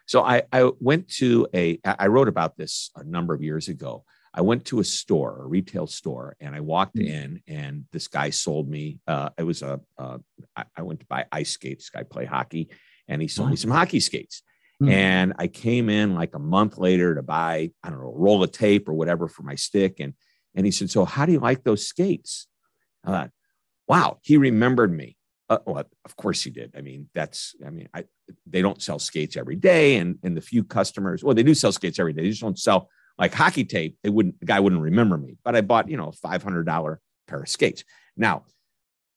So 0.08 0.24
I, 0.24 0.44
I 0.54 0.72
went 0.80 1.10
to 1.16 1.48
a, 1.54 1.80
I 1.84 2.08
wrote 2.08 2.30
about 2.30 2.56
this 2.56 2.92
a 2.96 3.04
number 3.04 3.34
of 3.34 3.44
years 3.44 3.68
ago. 3.68 4.06
I 4.38 4.42
went 4.42 4.66
to 4.66 4.82
a 4.82 4.84
store, 4.84 5.44
a 5.44 5.48
retail 5.48 5.88
store, 5.88 6.36
and 6.42 6.54
I 6.54 6.60
walked 6.60 6.98
mm-hmm. 6.98 7.08
in, 7.08 7.42
and 7.48 7.86
this 7.94 8.10
guy 8.10 8.32
sold 8.32 8.70
me. 8.70 9.00
Uh, 9.08 9.30
it 9.38 9.44
was 9.44 9.62
a. 9.62 9.80
Uh, 9.98 10.18
I, 10.58 10.66
I 10.76 10.82
went 10.82 11.00
to 11.00 11.06
buy 11.06 11.26
ice 11.32 11.52
skates. 11.52 11.86
This 11.86 11.90
guy 11.90 12.04
play 12.04 12.26
hockey, 12.26 12.70
and 13.08 13.22
he 13.22 13.30
sold 13.30 13.50
me 13.50 13.56
some 13.56 13.72
hockey 13.72 14.02
skates. 14.02 14.44
Mm-hmm. 14.84 14.92
And 14.92 15.34
I 15.40 15.48
came 15.48 15.90
in 15.90 16.16
like 16.16 16.36
a 16.36 16.40
month 16.40 16.78
later 16.78 17.16
to 17.16 17.24
buy, 17.24 17.72
I 17.82 17.90
don't 17.90 18.02
know, 18.02 18.10
a 18.10 18.20
roll 18.20 18.44
of 18.44 18.52
tape 18.52 18.90
or 18.90 18.94
whatever 18.94 19.30
for 19.30 19.44
my 19.44 19.56
stick. 19.56 20.02
And 20.02 20.14
and 20.54 20.66
he 20.66 20.72
said, 20.72 20.90
"So 20.90 21.06
how 21.06 21.26
do 21.26 21.32
you 21.32 21.40
like 21.40 21.64
those 21.64 21.88
skates?" 21.88 22.48
I 23.06 23.12
thought, 23.12 23.32
"Wow, 23.88 24.20
he 24.22 24.36
remembered 24.36 24.92
me." 24.92 25.16
Uh, 25.48 25.60
well, 25.66 25.86
of 26.04 26.16
course 26.18 26.44
he 26.44 26.50
did. 26.50 26.74
I 26.78 26.82
mean, 26.82 27.08
that's. 27.16 27.56
I 27.66 27.70
mean, 27.70 27.88
I 27.94 28.04
they 28.46 28.62
don't 28.62 28.82
sell 28.82 29.00
skates 29.00 29.38
every 29.38 29.56
day, 29.56 29.96
and 29.96 30.18
and 30.24 30.36
the 30.36 30.42
few 30.42 30.66
customers, 30.66 31.24
well, 31.24 31.36
they 31.36 31.44
do 31.44 31.54
sell 31.54 31.72
skates 31.72 32.00
every 32.00 32.12
day. 32.12 32.24
They 32.24 32.32
just 32.32 32.42
don't 32.42 32.60
sell 32.60 32.90
like 33.18 33.34
hockey 33.34 33.64
tape, 33.64 33.98
they 34.04 34.10
wouldn't 34.10 34.40
the 34.40 34.46
guy 34.46 34.60
wouldn't 34.60 34.82
remember 34.82 35.18
me. 35.18 35.38
But 35.44 35.56
I 35.56 35.62
bought, 35.62 35.90
you 35.90 35.98
know, 35.98 36.10
a 36.10 36.12
five 36.14 36.44
hundred 36.44 36.66
dollar 36.66 37.00
pair 37.28 37.42
of 37.42 37.50
skates. 37.50 37.84
Now 38.18 38.44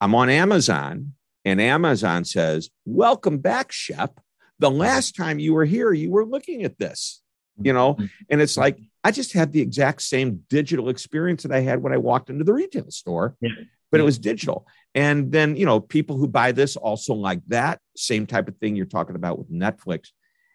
I'm 0.01 0.15
on 0.15 0.31
Amazon, 0.31 1.15
and 1.45 1.61
Amazon 1.61 2.25
says, 2.25 2.71
"Welcome 2.85 3.39
back, 3.39 3.73
Shep. 3.73 4.21
The 4.59 4.71
last 4.71 5.15
time 5.17 5.39
you 5.39 5.55
were 5.55 5.65
here, 5.65 5.93
you 5.93 6.11
were 6.11 6.25
looking 6.25 6.65
at 6.65 6.79
this." 6.79 7.23
You 7.61 7.73
know, 7.73 7.95
mm-hmm. 7.95 8.07
and 8.31 8.41
it's 8.41 8.57
like 8.57 8.79
I 9.03 9.11
just 9.11 9.33
had 9.33 9.53
the 9.53 9.61
exact 9.61 10.03
same 10.03 10.43
digital 10.49 10.89
experience 10.91 11.43
that 11.43 11.53
I 11.53 11.61
had 11.61 11.83
when 11.83 11.93
I 11.93 11.97
walked 11.97 12.31
into 12.31 12.45
the 12.45 12.53
retail 12.53 12.91
store, 12.91 13.37
yeah. 13.41 13.51
but 13.91 14.01
it 14.01 14.05
was 14.05 14.19
digital. 14.19 14.67
And 14.95 15.33
then, 15.33 15.57
you 15.57 15.67
know, 15.67 15.81
people 15.81 16.17
who 16.17 16.29
buy 16.29 16.53
this 16.53 16.77
also 16.77 17.15
like 17.15 17.41
that 17.49 17.81
same 17.97 18.27
type 18.27 18.49
of 18.49 18.57
thing 18.59 18.77
you're 18.77 18.87
talking 18.87 19.17
about 19.17 19.39
with 19.39 19.51
Netflix. 19.51 20.09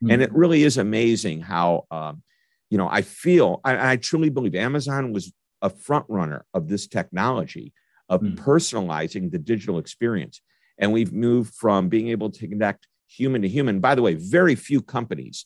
Mm-hmm. 0.04 0.12
And 0.12 0.22
it 0.22 0.34
really 0.34 0.64
is 0.64 0.78
amazing 0.78 1.42
how 1.42 1.86
um, 1.92 2.24
you 2.70 2.78
know, 2.78 2.88
I 2.90 3.02
feel, 3.02 3.62
I, 3.64 3.94
I 3.94 3.96
truly 3.98 4.30
believe 4.30 4.56
Amazon 4.56 5.14
was 5.14 5.32
a 5.62 5.70
front 5.70 6.06
runner 6.10 6.46
of 6.54 6.68
this 6.68 6.88
technology 6.88 7.74
of 8.10 8.22
mm. 8.22 8.36
personalizing 8.36 9.32
the 9.32 9.40
digital 9.40 9.78
experience. 9.78 10.42
And 10.78 10.92
we've 10.92 11.14
moved 11.14 11.54
from 11.54 11.90
being 11.90 12.10
able 12.10 12.30
to 12.32 12.48
connect 12.48 12.88
human 13.08 13.42
to 13.44 13.48
human. 13.48 13.80
By 13.80 13.96
the 13.96 14.02
way, 14.02 14.16
very 14.16 14.56
few 14.56 14.82
companies, 14.82 15.46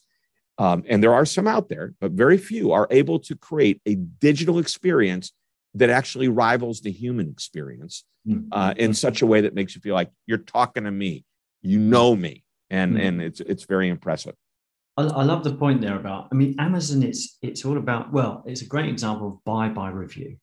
um, 0.58 0.82
and 0.88 1.02
there 1.02 1.14
are 1.14 1.24
some 1.24 1.46
out 1.46 1.68
there, 1.68 1.94
but 2.00 2.12
very 2.12 2.38
few 2.38 2.72
are 2.72 2.88
able 2.90 3.18
to 3.20 3.36
create 3.36 3.80
a 3.86 3.94
digital 3.94 4.58
experience 4.58 5.32
that 5.74 5.90
actually 5.90 6.28
rivals 6.28 6.80
the 6.80 6.90
human 6.90 7.28
experience 7.28 8.04
mm. 8.26 8.48
uh, 8.50 8.74
in 8.76 8.94
such 8.94 9.22
a 9.22 9.26
way 9.26 9.42
that 9.42 9.54
makes 9.54 9.74
you 9.74 9.80
feel 9.80 9.94
like 9.94 10.10
you're 10.26 10.38
talking 10.38 10.84
to 10.84 10.90
me, 10.90 11.24
you 11.62 11.78
know 11.78 12.16
me, 12.16 12.42
and 12.70 12.96
mm. 12.96 13.06
and 13.06 13.22
it's 13.22 13.40
it's 13.40 13.64
very 13.64 13.88
impressive. 13.88 14.34
I, 14.98 15.02
I 15.02 15.22
love 15.22 15.44
the 15.44 15.54
point 15.54 15.80
there 15.80 15.96
about. 15.96 16.28
I 16.32 16.34
mean, 16.34 16.56
Amazon. 16.58 17.02
It's 17.02 17.38
it's 17.40 17.64
all 17.64 17.78
about. 17.78 18.12
Well, 18.12 18.42
it's 18.46 18.62
a 18.62 18.66
great 18.66 18.88
example 18.88 19.28
of 19.28 19.44
buy 19.44 19.68
by 19.68 19.90
review. 19.90 20.36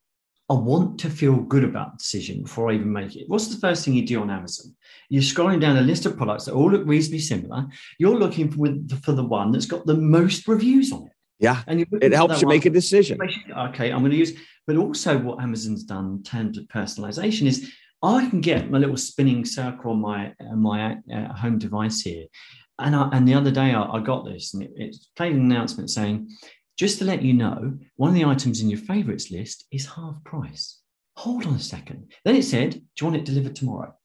I 0.49 0.53
want 0.53 0.99
to 0.99 1.09
feel 1.09 1.37
good 1.37 1.63
about 1.63 1.93
the 1.93 1.97
decision 1.97 2.43
before 2.43 2.69
I 2.69 2.75
even 2.75 2.93
make 2.93 3.15
it. 3.15 3.27
What's 3.27 3.47
the 3.47 3.59
first 3.59 3.83
thing 3.83 3.95
you 3.95 4.05
do 4.05 4.21
on 4.21 4.29
Amazon? 4.29 4.75
You're 5.09 5.23
scrolling 5.23 5.59
down 5.59 5.77
a 5.77 5.81
list 5.81 6.05
of 6.05 6.17
products 6.17 6.45
that 6.45 6.53
all 6.53 6.71
look 6.71 6.85
reasonably 6.85 7.19
similar. 7.19 7.65
You're 7.97 8.19
looking 8.19 8.51
for, 8.51 8.97
for 9.01 9.13
the 9.13 9.23
one 9.23 9.51
that's 9.51 9.65
got 9.65 9.87
the 9.87 9.95
most 9.95 10.47
reviews 10.47 10.91
on 10.91 11.07
it. 11.07 11.13
Yeah, 11.39 11.63
and 11.67 11.85
it 12.01 12.13
helps 12.13 12.41
you 12.41 12.47
one. 12.47 12.55
make 12.55 12.65
a 12.65 12.69
decision. 12.69 13.17
Okay, 13.57 13.91
I'm 13.91 13.99
going 13.99 14.11
to 14.11 14.17
use. 14.17 14.33
But 14.67 14.77
also, 14.77 15.17
what 15.17 15.41
Amazon's 15.41 15.83
done 15.83 16.17
in 16.17 16.23
terms 16.23 16.57
of 16.59 16.65
personalization 16.65 17.47
is 17.47 17.73
I 18.03 18.29
can 18.29 18.39
get 18.39 18.69
my 18.69 18.77
little 18.77 18.97
spinning 18.97 19.45
circle 19.45 19.91
on 19.91 19.99
my 19.99 20.33
uh, 20.39 20.55
my 20.55 20.97
uh, 21.13 21.33
home 21.33 21.57
device 21.57 22.01
here, 22.01 22.25
and 22.79 22.95
I, 22.95 23.09
and 23.13 23.27
the 23.27 23.33
other 23.33 23.51
day 23.51 23.73
I, 23.73 23.83
I 23.83 23.99
got 23.99 24.25
this, 24.25 24.53
and 24.53 24.63
it, 24.63 24.71
it 24.75 24.95
played 25.15 25.33
an 25.33 25.41
announcement 25.41 25.89
saying, 25.89 26.29
just 26.77 26.99
to 26.99 27.05
let 27.05 27.21
you 27.21 27.33
know, 27.33 27.77
one 27.95 28.09
of 28.09 28.15
the 28.15 28.25
items 28.25 28.61
in 28.61 28.69
your 28.69 28.79
favorites 28.79 29.31
list 29.31 29.65
is 29.71 29.85
half 29.85 30.21
price. 30.23 30.79
Hold 31.17 31.45
on 31.45 31.53
a 31.53 31.59
second. 31.59 32.11
Then 32.25 32.35
it 32.35 32.43
said, 32.43 32.71
Do 32.73 32.79
you 32.99 33.07
want 33.07 33.17
it 33.17 33.25
delivered 33.25 33.55
tomorrow? 33.55 33.95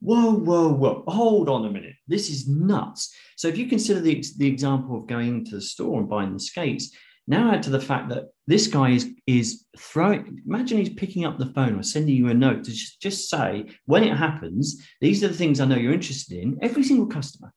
Whoa, 0.00 0.32
whoa, 0.32 0.72
whoa. 0.72 1.04
Hold 1.08 1.50
on 1.50 1.66
a 1.66 1.70
minute. 1.70 1.92
This 2.08 2.30
is 2.30 2.48
nuts. 2.48 3.14
So 3.36 3.48
if 3.48 3.58
you 3.58 3.66
consider 3.66 4.00
the, 4.00 4.24
the 4.38 4.48
example 4.48 4.96
of 4.96 5.06
going 5.06 5.44
to 5.46 5.56
the 5.56 5.60
store 5.60 6.00
and 6.00 6.08
buying 6.08 6.32
the 6.32 6.40
skates, 6.40 6.90
now 7.26 7.52
add 7.52 7.62
to 7.64 7.70
the 7.70 7.80
fact 7.80 8.08
that 8.08 8.24
this 8.46 8.66
guy 8.66 8.90
is 8.90 9.08
is 9.26 9.66
throwing 9.78 10.42
imagine 10.46 10.78
he's 10.78 10.94
picking 10.94 11.24
up 11.24 11.38
the 11.38 11.52
phone 11.54 11.78
or 11.78 11.82
sending 11.82 12.16
you 12.16 12.28
a 12.28 12.34
note 12.34 12.64
to 12.64 12.72
just, 12.72 13.00
just 13.00 13.30
say 13.30 13.66
when 13.86 14.02
it 14.02 14.16
happens 14.16 14.82
these 15.00 15.22
are 15.22 15.28
the 15.28 15.34
things 15.34 15.60
i 15.60 15.64
know 15.64 15.76
you're 15.76 15.92
interested 15.92 16.38
in 16.38 16.58
every 16.60 16.82
single 16.82 17.06
customer 17.06 17.52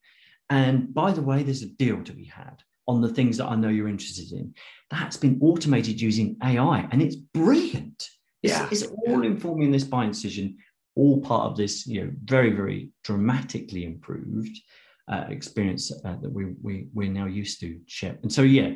And 0.50 0.94
by 0.94 1.12
the 1.12 1.22
way, 1.22 1.44
there's 1.44 1.64
a 1.64 1.68
deal 1.68 2.04
to 2.04 2.14
be 2.14 2.26
had 2.26 2.64
on 2.88 3.02
the 3.02 3.10
things 3.10 3.38
that 3.38 3.48
I 3.48 3.56
know 3.56 3.70
you're 3.70 3.88
interested 3.88 4.32
in. 4.32 4.54
That's 4.92 5.18
been 5.18 5.40
automated 5.42 6.02
using 6.02 6.38
AI 6.44 6.88
and 6.92 7.02
it's 7.02 7.16
brilliant. 7.16 8.10
It's, 8.42 8.54
yeah. 8.54 8.68
it's 8.70 8.84
all 8.84 9.24
informing 9.24 9.72
this 9.72 9.86
buying 9.86 10.12
decision, 10.12 10.58
all 10.96 11.22
part 11.22 11.50
of 11.50 11.58
this, 11.58 11.88
you 11.88 12.04
know, 12.04 12.12
very, 12.26 12.52
very 12.52 12.90
dramatically 13.04 13.86
improved 13.86 14.60
uh, 15.10 15.26
experience 15.30 15.92
uh, 16.06 16.16
that 16.22 16.32
we, 16.32 16.54
we, 16.62 16.88
we're 16.94 17.10
now 17.10 17.26
used 17.26 17.60
to 17.62 17.80
Shep. 17.88 18.22
And 18.24 18.32
so, 18.32 18.42
yeah, 18.42 18.74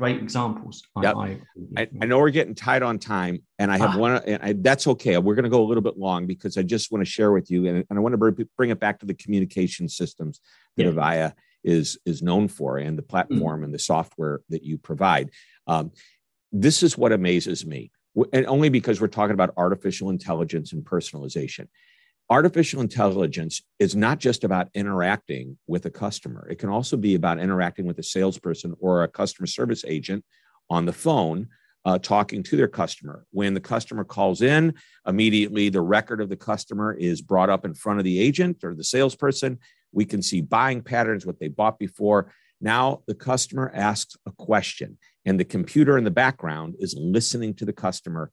great 0.00 0.16
examples. 0.16 0.82
Yep. 1.02 1.14
I, 1.14 1.38
I, 1.76 1.88
I, 2.00 2.06
know 2.06 2.16
we're 2.16 2.30
getting 2.30 2.54
tight 2.54 2.82
on 2.82 2.98
time, 2.98 3.42
and 3.58 3.70
I 3.70 3.76
have 3.76 3.96
ah. 3.96 3.98
one, 3.98 4.12
and 4.26 4.42
I, 4.42 4.54
that's 4.54 4.86
okay. 4.86 5.18
We're 5.18 5.34
going 5.34 5.44
to 5.44 5.50
go 5.50 5.62
a 5.62 5.68
little 5.68 5.82
bit 5.82 5.98
long 5.98 6.26
because 6.26 6.56
I 6.56 6.62
just 6.62 6.90
want 6.90 7.04
to 7.04 7.10
share 7.10 7.32
with 7.32 7.50
you, 7.50 7.66
and, 7.66 7.84
and 7.90 7.98
I 7.98 8.00
want 8.00 8.14
to 8.18 8.46
bring 8.56 8.70
it 8.70 8.80
back 8.80 9.00
to 9.00 9.06
the 9.06 9.12
communication 9.12 9.90
systems 9.90 10.40
that 10.78 10.84
yeah. 10.86 10.90
Avaya 10.92 11.32
is 11.62 11.98
is 12.06 12.22
known 12.22 12.48
for, 12.48 12.78
and 12.78 12.96
the 12.96 13.02
mm. 13.02 13.08
platform 13.08 13.60
mm. 13.60 13.64
and 13.64 13.74
the 13.74 13.78
software 13.78 14.40
that 14.48 14.64
you 14.64 14.78
provide. 14.78 15.32
Um, 15.66 15.92
this 16.50 16.82
is 16.82 16.96
what 16.96 17.12
amazes 17.12 17.66
me, 17.66 17.90
and 18.32 18.46
only 18.46 18.70
because 18.70 19.02
we're 19.02 19.08
talking 19.08 19.34
about 19.34 19.52
artificial 19.58 20.08
intelligence 20.08 20.72
and 20.72 20.82
personalization 20.82 21.68
artificial 22.30 22.80
intelligence 22.80 23.60
is 23.80 23.96
not 23.96 24.20
just 24.20 24.44
about 24.44 24.68
interacting 24.72 25.58
with 25.66 25.84
a 25.86 25.90
customer. 25.90 26.46
It 26.48 26.60
can 26.60 26.68
also 26.68 26.96
be 26.96 27.16
about 27.16 27.40
interacting 27.40 27.86
with 27.86 27.98
a 27.98 28.04
salesperson 28.04 28.74
or 28.78 29.02
a 29.02 29.08
customer 29.08 29.48
service 29.48 29.84
agent 29.86 30.24
on 30.70 30.86
the 30.86 30.92
phone, 30.92 31.48
uh, 31.84 31.98
talking 31.98 32.44
to 32.44 32.56
their 32.56 32.68
customer. 32.68 33.26
When 33.32 33.52
the 33.52 33.60
customer 33.60 34.04
calls 34.04 34.42
in, 34.42 34.74
immediately 35.08 35.70
the 35.70 35.80
record 35.80 36.20
of 36.20 36.28
the 36.28 36.36
customer 36.36 36.94
is 36.94 37.20
brought 37.20 37.50
up 37.50 37.64
in 37.64 37.74
front 37.74 37.98
of 37.98 38.04
the 38.04 38.20
agent 38.20 38.62
or 38.62 38.74
the 38.74 38.84
salesperson. 38.84 39.58
We 39.90 40.04
can 40.04 40.22
see 40.22 40.40
buying 40.40 40.82
patterns, 40.82 41.26
what 41.26 41.40
they 41.40 41.48
bought 41.48 41.80
before. 41.80 42.32
Now 42.60 43.02
the 43.08 43.14
customer 43.14 43.72
asks 43.74 44.16
a 44.24 44.30
question, 44.32 44.98
and 45.24 45.40
the 45.40 45.44
computer 45.44 45.98
in 45.98 46.04
the 46.04 46.10
background 46.12 46.76
is 46.78 46.94
listening 46.96 47.54
to 47.54 47.64
the 47.64 47.72
customer, 47.72 48.30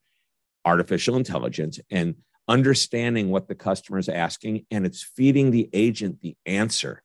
artificial 0.66 1.16
intelligence, 1.16 1.80
and 1.90 2.14
understanding 2.48 3.30
what 3.30 3.48
the 3.48 3.56
customer 3.56 3.98
is 3.98 4.10
asking 4.10 4.66
and 4.72 4.86
it's 4.86 5.04
feeding 5.04 5.52
the 5.52 5.70
agent 5.74 6.22
the 6.22 6.36
answer. 6.46 7.04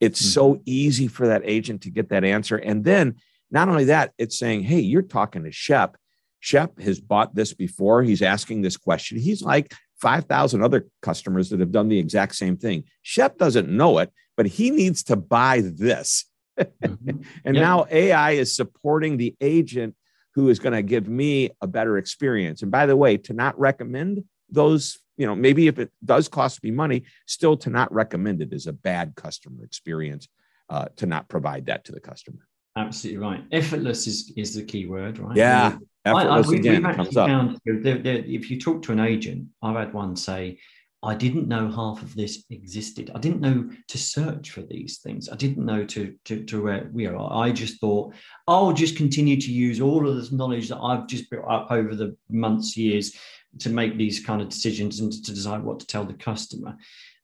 It's 0.00 0.20
mm-hmm. 0.20 0.30
so 0.30 0.62
easy 0.64 1.08
for 1.08 1.28
that 1.28 1.42
agent 1.44 1.82
to 1.82 1.90
get 1.90 2.10
that 2.10 2.24
answer. 2.24 2.56
And 2.56 2.84
then 2.84 3.16
not 3.50 3.68
only 3.68 3.84
that, 3.86 4.12
it's 4.18 4.38
saying, 4.38 4.62
hey, 4.62 4.80
you're 4.80 5.02
talking 5.02 5.44
to 5.44 5.52
Shep. 5.52 5.96
Shep 6.40 6.78
has 6.80 7.00
bought 7.00 7.34
this 7.34 7.52
before. 7.54 8.02
He's 8.02 8.22
asking 8.22 8.62
this 8.62 8.76
question. 8.76 9.18
He's 9.18 9.42
like 9.42 9.74
5,000 10.00 10.62
other 10.62 10.86
customers 11.02 11.50
that 11.50 11.60
have 11.60 11.72
done 11.72 11.88
the 11.88 11.98
exact 11.98 12.36
same 12.36 12.56
thing. 12.56 12.84
Shep 13.02 13.38
doesn't 13.38 13.68
know 13.68 13.98
it, 13.98 14.12
but 14.36 14.46
he 14.46 14.70
needs 14.70 15.02
to 15.04 15.16
buy 15.16 15.62
this. 15.64 16.24
Mm-hmm. 16.58 17.22
and 17.44 17.54
yep. 17.56 17.62
now 17.62 17.86
AI 17.90 18.32
is 18.32 18.54
supporting 18.54 19.16
the 19.16 19.34
agent 19.40 19.94
who 20.34 20.48
is 20.48 20.60
going 20.60 20.74
to 20.74 20.82
give 20.82 21.08
me 21.08 21.50
a 21.60 21.66
better 21.66 21.98
experience. 21.98 22.62
And 22.62 22.70
by 22.70 22.86
the 22.86 22.96
way, 22.96 23.16
to 23.16 23.32
not 23.32 23.58
recommend 23.58 24.22
those 24.50 24.98
you 25.16 25.26
know 25.26 25.34
maybe 25.34 25.66
if 25.66 25.78
it 25.78 25.90
does 26.04 26.28
cost 26.28 26.62
me 26.62 26.70
money 26.70 27.04
still 27.26 27.56
to 27.56 27.70
not 27.70 27.92
recommend 27.92 28.40
it 28.40 28.52
is 28.52 28.66
a 28.66 28.72
bad 28.72 29.14
customer 29.16 29.64
experience 29.64 30.28
uh, 30.70 30.86
to 30.96 31.06
not 31.06 31.28
provide 31.28 31.66
that 31.66 31.84
to 31.84 31.92
the 31.92 32.00
customer 32.00 32.46
absolutely 32.76 33.18
right 33.18 33.44
effortless 33.52 34.06
is, 34.06 34.32
is 34.36 34.54
the 34.54 34.62
key 34.62 34.86
word 34.86 35.18
right 35.18 35.36
yeah 35.36 35.76
effortless 36.04 36.46
I, 36.46 36.50
I, 36.50 36.52
we, 36.52 36.56
again 36.58 36.82
comes 36.94 37.16
up. 37.16 37.28
Found, 37.28 37.58
if 37.64 38.50
you 38.50 38.60
talk 38.60 38.82
to 38.82 38.92
an 38.92 39.00
agent 39.00 39.48
i've 39.62 39.76
had 39.76 39.92
one 39.92 40.16
say 40.16 40.58
I 41.00 41.14
didn't 41.14 41.46
know 41.46 41.70
half 41.70 42.02
of 42.02 42.16
this 42.16 42.42
existed. 42.50 43.12
I 43.14 43.20
didn't 43.20 43.40
know 43.40 43.70
to 43.86 43.98
search 43.98 44.50
for 44.50 44.62
these 44.62 44.98
things. 44.98 45.28
I 45.28 45.36
didn't 45.36 45.64
know 45.64 45.84
to 45.84 46.14
to, 46.24 46.44
to 46.46 46.62
where 46.62 46.90
we 46.92 47.06
are. 47.06 47.32
I 47.32 47.52
just 47.52 47.80
thought 47.80 48.14
I'll 48.48 48.72
just 48.72 48.96
continue 48.96 49.40
to 49.40 49.52
use 49.52 49.80
all 49.80 50.08
of 50.08 50.16
this 50.16 50.32
knowledge 50.32 50.68
that 50.70 50.78
I've 50.78 51.06
just 51.06 51.30
built 51.30 51.44
up 51.48 51.68
over 51.70 51.94
the 51.94 52.16
months, 52.28 52.76
years 52.76 53.16
to 53.60 53.70
make 53.70 53.96
these 53.96 54.20
kind 54.20 54.40
of 54.40 54.48
decisions 54.48 55.00
and 55.00 55.12
to 55.12 55.34
decide 55.34 55.62
what 55.62 55.80
to 55.80 55.86
tell 55.86 56.04
the 56.04 56.14
customer. 56.14 56.76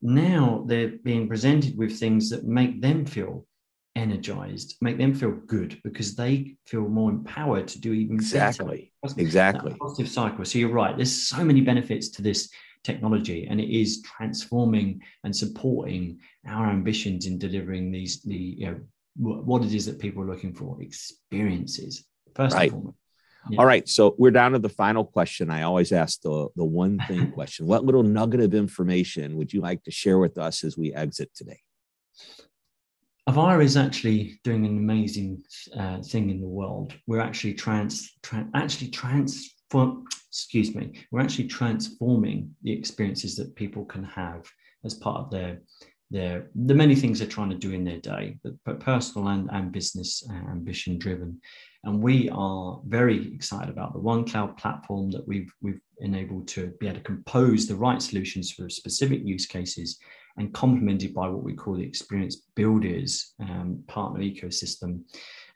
Now 0.03 0.64
they're 0.66 0.92
being 1.03 1.29
presented 1.29 1.77
with 1.77 1.99
things 1.99 2.31
that 2.31 2.44
make 2.44 2.81
them 2.81 3.07
feel 3.07 3.47
energized, 3.97 4.77
make 4.81 4.99
them 4.99 5.14
feel 5.14 5.33
good 5.47 5.81
because 5.85 6.14
they 6.14 6.57
feel 6.66 6.88
more 6.88 7.11
empowered 7.11 7.68
to 7.68 7.81
do 7.81 7.92
even 7.92 8.16
exactly. 8.16 8.92
better. 9.03 9.20
Exactly. 9.20 9.75
positive 9.75 10.09
cycle. 10.09 10.44
So 10.44 10.59
you're 10.59 10.70
right. 10.73 10.97
There's 10.97 11.29
so 11.29 11.44
many 11.44 11.61
benefits 11.61 12.09
to 12.11 12.23
this 12.23 12.51
technology, 12.83 13.47
and 13.49 13.61
it 13.61 13.70
is 13.70 14.03
transforming 14.03 15.01
and 15.25 15.35
supporting 15.35 16.20
our 16.47 16.68
ambitions 16.68 17.27
in 17.27 17.38
delivering 17.38 17.90
these 17.90 18.23
the 18.23 18.37
you 18.37 18.66
know 18.66 18.81
what 19.16 19.62
it 19.62 19.73
is 19.73 19.87
that 19.87 19.99
people 19.99 20.23
are 20.23 20.27
looking 20.27 20.53
for 20.53 20.83
experiences 20.83 22.05
first 22.35 22.55
right. 22.55 22.64
and 22.64 22.73
foremost. 22.73 22.99
Yeah. 23.50 23.59
All 23.59 23.66
right. 23.66 23.88
So 23.88 24.14
we're 24.18 24.30
down 24.30 24.52
to 24.52 24.59
the 24.59 24.68
final 24.68 25.04
question. 25.04 25.50
I 25.50 25.62
always 25.62 25.92
ask 25.92 26.20
the, 26.22 26.48
the 26.57 26.64
one 26.64 26.98
thing 27.07 27.30
question. 27.35 27.66
What 27.66 27.85
little 27.85 28.02
nugget 28.02 28.40
of 28.40 28.54
information 28.54 29.37
would 29.37 29.52
you 29.52 29.61
like 29.61 29.83
to 29.85 29.90
share 29.90 30.18
with 30.18 30.38
us 30.38 30.64
as 30.64 30.78
we 30.78 30.94
exit 30.94 31.30
today? 31.35 31.61
Avaya 33.28 33.62
is 33.62 33.76
actually 33.76 34.38
doing 34.44 34.66
an 34.66 34.76
amazing 34.76 35.42
uh, 35.78 36.02
thing 36.02 36.30
in 36.30 36.40
the 36.40 36.46
world. 36.46 36.92
We're 37.07 37.20
actually 37.20 37.54
trans, 37.54 38.12
tra- 38.22 38.48
actually 38.54 38.88
transform. 38.88 40.04
Excuse 40.28 40.74
me. 40.74 41.07
We're 41.11 41.20
actually 41.20 41.48
transforming 41.48 42.54
the 42.62 42.72
experiences 42.72 43.37
that 43.37 43.54
people 43.57 43.85
can 43.85 44.04
have 44.04 44.44
as 44.85 44.94
part 44.94 45.20
of 45.20 45.30
their 45.30 45.61
their 46.11 46.50
the 46.54 46.74
many 46.74 46.94
things 46.94 47.18
they're 47.18 47.28
trying 47.28 47.50
to 47.50 47.57
do 47.57 47.72
in 47.72 47.83
their 47.83 47.98
day, 47.98 48.38
but, 48.44 48.52
but 48.64 48.78
personal 48.78 49.28
and, 49.28 49.48
and 49.50 49.72
business 49.72 50.22
uh, 50.30 50.50
ambition 50.50 50.98
driven. 50.98 51.40
And 51.85 52.03
we 52.03 52.31
are 52.31 52.81
very 52.87 53.33
excited 53.35 53.68
about 53.68 53.92
the 53.92 53.99
One 53.99 54.25
Cloud 54.25 54.57
platform 54.57 55.11
that 55.11 55.27
we've, 55.29 55.53
we've 55.61 55.81
enabled 55.99 56.49
to 56.49 56.73
be 56.81 56.87
able 56.87 56.99
to 56.99 57.05
compose 57.05 57.66
the 57.66 57.77
right 57.77 58.01
solutions 58.01 58.51
for 58.51 58.68
specific 58.68 59.20
use 59.25 59.47
cases 59.47 59.99
and 60.37 60.53
complemented 60.53 61.14
by 61.14 61.29
what 61.29 61.44
we 61.44 61.55
call 61.55 61.75
the 61.75 61.85
experience 61.85 62.37
builders 62.57 63.35
um, 63.40 63.83
partner 63.87 64.20
ecosystem. 64.20 65.03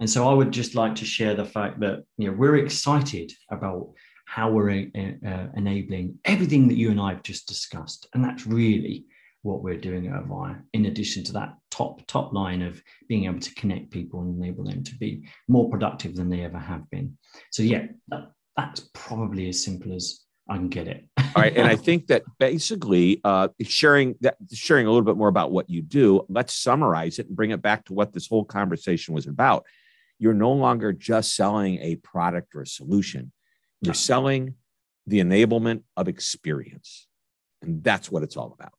And 0.01 0.09
so 0.09 0.29
I 0.29 0.35
would 0.35 0.53
just 0.53 0.75
like 0.75 0.95
to 0.97 1.05
share 1.05 1.35
the 1.35 1.45
fact 1.45 1.81
that 1.81 2.05
you 2.17 2.29
know 2.29 2.37
we're 2.37 2.57
excited 2.57 3.33
about 3.51 3.89
how 4.27 4.51
we're 4.51 4.71
uh, 4.71 5.27
uh 5.27 5.47
enabling 5.57 6.19
everything 6.25 6.69
that 6.69 6.77
you 6.77 6.91
and 6.91 7.01
I 7.01 7.15
have 7.15 7.23
just 7.23 7.49
discussed, 7.49 8.07
and 8.15 8.23
that's 8.23 8.47
really 8.47 9.07
what 9.43 9.63
we're 9.63 9.79
doing 9.79 10.07
at 10.07 10.25
Avaya, 10.25 10.61
in 10.73 10.87
addition 10.87 11.23
to 11.25 11.33
that 11.35 11.55
top 11.71 12.07
top 12.07 12.33
line 12.33 12.63
of 12.63 12.83
being 13.09 13.25
able 13.25 13.41
to 13.41 13.55
connect 13.55 13.91
people 13.91 14.21
and 14.21 14.43
enable 14.43 14.65
them 14.65 14.83
to 14.83 14.95
be 14.97 15.29
more 15.47 15.71
productive 15.71 16.17
than 16.17 16.29
they 16.29 16.43
ever 16.43 16.59
have 16.59 16.89
been. 16.91 17.17
So 17.53 17.63
yeah, 17.63 17.87
that, 18.09 18.33
that's 18.57 18.89
probably 18.95 19.49
as 19.49 19.63
simple 19.63 19.95
as 19.95 20.21
I 20.49 20.57
can 20.57 20.69
get 20.69 20.89
it. 20.89 21.05
All 21.19 21.43
right, 21.43 21.57
and 21.57 21.69
I 21.69 21.77
think 21.77 22.07
that 22.09 22.23
basically 22.39 23.21
uh, 23.23 23.49
sharing 23.63 24.17
that 24.23 24.37
sharing 24.53 24.87
a 24.87 24.91
little 24.91 25.05
bit 25.05 25.17
more 25.17 25.29
about 25.29 25.53
what 25.53 25.69
you 25.69 25.83
do. 25.83 26.25
Let's 26.29 26.55
summarize 26.55 27.19
it 27.19 27.27
and 27.27 27.37
bring 27.37 27.51
it 27.51 27.63
back 27.63 27.85
to 27.87 27.93
what 27.93 28.13
this 28.13 28.27
whole 28.27 28.45
conversation 28.45 29.15
was 29.15 29.27
about. 29.27 29.67
You're 30.19 30.35
no 30.35 30.53
longer 30.53 30.93
just 30.93 31.37
selling 31.37 31.79
a 31.79 31.97
product 31.97 32.55
or 32.55 32.63
a 32.63 32.67
solution. 32.67 33.31
You're 33.83 33.95
selling 33.95 34.55
the 35.07 35.21
enablement 35.21 35.83
of 35.97 36.09
experience, 36.09 37.07
and 37.63 37.85
that's 37.85 38.11
what 38.11 38.23
it's 38.23 38.37
all 38.37 38.57
about. 38.59 38.73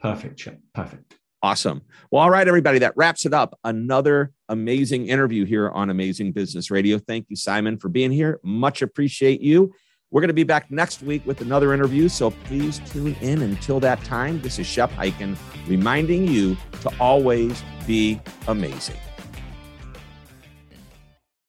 Perfect, 0.00 0.40
Shep. 0.40 0.60
Perfect. 0.74 1.14
Awesome. 1.42 1.82
Well, 2.10 2.22
all 2.22 2.30
right, 2.30 2.48
everybody, 2.48 2.80
that 2.80 2.94
wraps 2.96 3.24
it 3.24 3.32
up. 3.32 3.58
Another 3.62 4.32
amazing 4.48 5.06
interview 5.06 5.44
here 5.44 5.70
on 5.70 5.88
Amazing 5.88 6.32
Business 6.32 6.70
Radio. 6.70 6.98
Thank 6.98 7.26
you, 7.28 7.36
Simon, 7.36 7.78
for 7.78 7.88
being 7.88 8.10
here. 8.10 8.40
Much 8.42 8.82
appreciate 8.82 9.40
you. 9.40 9.72
We're 10.10 10.20
going 10.20 10.28
to 10.28 10.34
be 10.34 10.44
back 10.44 10.70
next 10.70 11.02
week 11.02 11.24
with 11.26 11.40
another 11.40 11.74
interview, 11.74 12.08
so 12.08 12.30
please 12.30 12.80
tune 12.90 13.14
in. 13.20 13.42
Until 13.42 13.78
that 13.80 14.02
time, 14.04 14.40
this 14.40 14.58
is 14.58 14.66
Shep 14.66 14.90
Hyken 14.92 15.36
reminding 15.68 16.26
you 16.26 16.56
to 16.80 16.90
always 16.98 17.62
be 17.86 18.20
amazing. 18.48 18.96